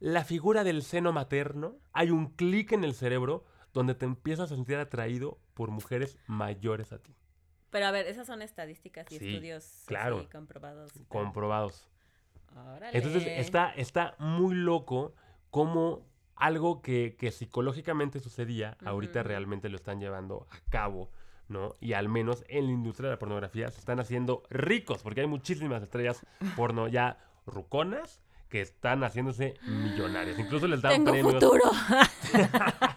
la 0.00 0.24
figura 0.24 0.64
del 0.64 0.82
seno 0.82 1.12
materno, 1.12 1.76
hay 1.92 2.10
un 2.10 2.28
clic 2.28 2.72
en 2.72 2.84
el 2.84 2.94
cerebro 2.94 3.44
donde 3.74 3.94
te 3.94 4.06
empiezas 4.06 4.50
a 4.50 4.54
sentir 4.54 4.76
atraído 4.76 5.38
por 5.54 5.70
mujeres 5.70 6.18
mayores 6.26 6.92
a 6.92 6.98
ti, 6.98 7.14
Pero 7.70 7.86
a 7.86 7.90
ver, 7.90 8.06
esas 8.06 8.26
son 8.26 8.42
estadísticas 8.42 9.06
y 9.10 9.18
Sí, 9.18 9.28
estudios 9.28 9.82
claro. 9.86 10.18
así 10.20 10.26
comprobados. 10.28 10.92
comprobados. 11.08 11.88
Órale. 12.56 12.96
Entonces 12.96 13.26
está, 13.26 13.70
está 13.70 14.14
muy 14.18 14.54
loco 14.54 15.14
como 15.50 16.06
algo 16.36 16.80
que, 16.82 17.16
que 17.18 17.30
psicológicamente 17.32 18.20
sucedía, 18.20 18.76
ahorita 18.84 19.22
realmente 19.22 19.68
lo 19.68 19.76
están 19.76 20.00
llevando 20.00 20.46
a 20.50 20.70
cabo, 20.70 21.10
¿no? 21.48 21.74
Y 21.80 21.92
al 21.94 22.08
menos 22.08 22.44
en 22.48 22.66
la 22.66 22.72
industria 22.72 23.08
de 23.10 23.14
la 23.16 23.18
pornografía 23.18 23.70
se 23.70 23.78
están 23.80 24.00
haciendo 24.00 24.42
ricos, 24.50 25.02
porque 25.02 25.22
hay 25.22 25.26
muchísimas 25.26 25.82
estrellas 25.82 26.24
porno 26.56 26.88
ya 26.88 27.18
ruconas 27.46 28.20
que 28.48 28.60
están 28.60 29.02
haciéndose 29.02 29.54
millonarias. 29.66 30.38
Incluso 30.38 30.66
les 30.68 30.80
dan 30.80 30.92
Tengo 30.92 31.10
premios. 31.10 31.34
futuro. 31.34 31.64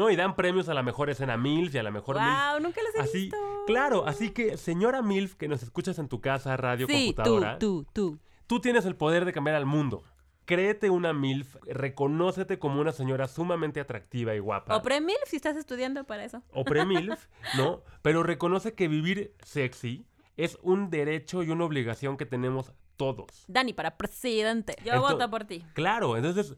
No, 0.00 0.10
y 0.10 0.16
dan 0.16 0.34
premios 0.34 0.68
a 0.70 0.74
la 0.74 0.82
mejor 0.82 1.10
escena 1.10 1.36
MILF 1.36 1.74
y 1.74 1.78
a 1.78 1.82
la 1.82 1.90
mejor 1.90 2.16
MILF. 2.16 2.26
wow, 2.52 2.60
nunca 2.60 2.80
los 2.82 2.94
he 2.94 3.00
Así, 3.00 3.18
visto. 3.24 3.36
claro, 3.66 4.06
así 4.06 4.30
que 4.30 4.56
señora 4.56 5.02
MILF 5.02 5.34
que 5.34 5.46
nos 5.46 5.62
escuchas 5.62 5.98
en 5.98 6.08
tu 6.08 6.20
casa, 6.20 6.56
radio, 6.56 6.86
Sí, 6.86 6.92
tú, 6.92 6.98
computadora. 7.16 7.58
tú, 7.58 7.86
tú. 7.92 8.18
Tú 8.46 8.60
tienes 8.60 8.84
el 8.86 8.96
poder 8.96 9.24
de 9.26 9.32
cambiar 9.32 9.56
al 9.56 9.66
mundo. 9.66 10.02
Créete 10.46 10.90
una 10.90 11.12
MILF, 11.12 11.54
reconócete 11.66 12.58
como 12.58 12.80
una 12.80 12.92
señora 12.92 13.28
sumamente 13.28 13.78
atractiva 13.78 14.34
y 14.34 14.38
guapa. 14.38 14.74
O 14.76 14.82
pre-mil 14.82 15.16
si 15.26 15.36
estás 15.36 15.56
estudiando 15.56 16.02
para 16.04 16.24
eso. 16.24 16.42
o 16.52 16.64
pre-MILF, 16.64 17.26
¿no? 17.58 17.82
Pero 18.02 18.22
reconoce 18.22 18.74
que 18.74 18.88
vivir 18.88 19.34
sexy 19.44 20.06
es 20.36 20.58
un 20.62 20.90
derecho 20.90 21.42
y 21.42 21.50
una 21.50 21.64
obligación 21.66 22.16
que 22.16 22.26
tenemos 22.26 22.72
todos. 22.96 23.44
Dani, 23.48 23.72
para 23.74 23.96
presidente. 23.96 24.74
Yo 24.84 24.94
Ento- 24.94 25.00
voto 25.12 25.30
por 25.30 25.44
ti. 25.44 25.64
Claro, 25.74 26.16
entonces, 26.16 26.56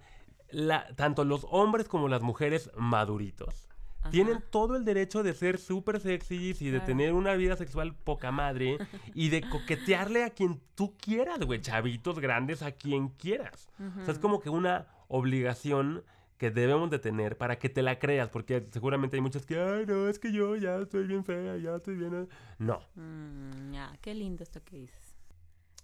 la- 0.52 0.86
tanto 0.96 1.24
los 1.24 1.46
hombres 1.50 1.88
como 1.88 2.08
las 2.08 2.22
mujeres 2.22 2.70
maduritos 2.76 3.68
Ajá. 4.00 4.10
tienen 4.10 4.42
todo 4.50 4.76
el 4.76 4.84
derecho 4.84 5.22
de 5.22 5.32
ser 5.34 5.58
súper 5.58 6.00
sexys 6.00 6.60
y 6.60 6.66
de 6.66 6.78
Claro. 6.78 6.86
tener 6.86 7.12
una 7.14 7.34
vida 7.34 7.56
sexual 7.56 7.94
poca 7.94 8.30
madre 8.32 8.78
y 9.14 9.28
de 9.28 9.42
coquetearle 9.48 10.24
a 10.24 10.30
quien 10.30 10.60
tú 10.74 10.94
quieras, 10.96 11.38
güey, 11.40 11.60
chavitos 11.60 12.18
grandes, 12.18 12.62
a 12.62 12.72
quien 12.72 13.08
quieras. 13.10 13.68
O 14.00 14.04
sea, 14.04 14.12
es 14.12 14.18
como 14.18 14.40
que 14.40 14.50
una 14.50 14.86
obligación 15.08 16.02
que 16.38 16.50
debemos 16.50 16.90
de 16.90 16.98
tener 16.98 17.38
para 17.38 17.56
que 17.60 17.68
te 17.68 17.82
la 17.82 18.00
creas, 18.00 18.28
porque 18.28 18.66
seguramente 18.72 19.16
hay 19.16 19.20
muchas 19.20 19.46
que, 19.46 19.60
ay, 19.60 19.86
no, 19.86 20.08
es 20.08 20.18
que 20.18 20.32
yo 20.32 20.56
ya 20.56 20.76
estoy 20.78 21.06
bien 21.06 21.24
fea, 21.24 21.56
ya 21.56 21.76
estoy 21.76 21.94
bien... 21.94 22.28
No, 22.58 22.80
Mm, 22.96 23.70
ya, 23.72 23.96
qué 24.00 24.12
lindo 24.12 24.42
esto 24.42 24.60
que 24.64 24.76
dices. 24.78 25.01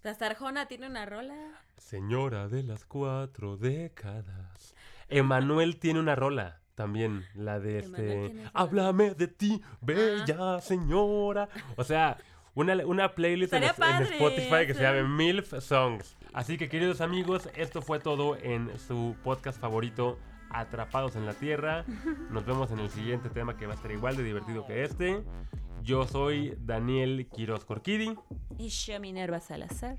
Arjona 0.04 0.66
tiene 0.66 0.86
una 0.86 1.06
rola. 1.06 1.34
señora 1.76 2.48
de 2.48 2.62
las 2.62 2.84
cuatro 2.84 3.56
décadas. 3.56 4.74
Emanuel 5.08 5.78
tiene 5.78 6.00
una 6.00 6.14
rola. 6.14 6.60
También, 6.74 7.24
la 7.34 7.58
de 7.58 7.80
este... 7.80 8.44
Háblame 8.52 9.14
de 9.14 9.26
ti, 9.26 9.60
bella 9.80 10.60
señora. 10.60 11.48
O 11.76 11.82
sea, 11.82 12.16
una, 12.54 12.74
una 12.86 13.14
playlist 13.14 13.52
en, 13.52 13.64
Spotify 13.64 14.66
que 14.66 14.74
se 14.74 14.82
llama 14.82 15.02
MILF 15.02 15.60
Songs. 15.60 16.16
Así 16.32 16.56
que, 16.56 16.68
queridos 16.68 17.00
amigos, 17.00 17.48
esto 17.56 17.82
fue 17.82 17.98
todo 17.98 18.36
en 18.36 18.78
su 18.78 19.16
podcast 19.24 19.60
favorito, 19.60 20.18
Atrapados 20.50 21.16
en 21.16 21.26
la 21.26 21.34
Tierra. 21.34 21.84
Nos 22.30 22.46
vemos 22.46 22.70
en 22.70 22.78
el 22.78 22.90
siguiente 22.90 23.28
tema 23.28 23.56
que 23.56 23.66
va 23.66 23.72
a 23.72 23.76
estar 23.76 23.90
igual 23.90 24.16
de 24.16 24.22
divertido 24.22 24.64
que 24.64 24.84
este. 24.84 25.24
Yo 25.82 26.06
soy 26.06 26.54
Daniel 26.58 27.28
Quiroz 27.28 27.64
Corquidi. 27.64 28.14
Y 28.58 28.68
yo, 28.68 29.00
Minerva 29.00 29.40
Salazar. 29.40 29.98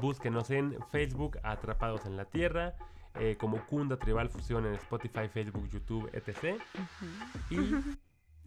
Búsquenos 0.00 0.50
en 0.50 0.76
Facebook, 0.90 1.38
Atrapados 1.42 2.06
en 2.06 2.16
la 2.16 2.24
Tierra, 2.24 2.74
eh, 3.20 3.36
como 3.38 3.64
Kunda 3.66 3.98
Tribal 3.98 4.30
Fusión 4.30 4.66
en 4.66 4.74
Spotify, 4.74 5.28
Facebook, 5.32 5.68
YouTube, 5.68 6.10
etc. 6.12 6.60
Y 7.50 7.56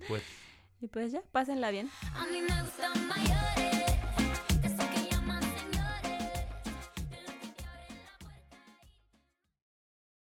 pues 0.07 0.23
Y 0.81 0.87
pues 0.87 1.11
ya, 1.11 1.21
pásenla 1.31 1.71
bien. 1.71 1.89
A 2.13 2.25
mí 2.25 2.41
me 2.41 2.61
gustan 2.61 3.07
mayores. 3.07 3.84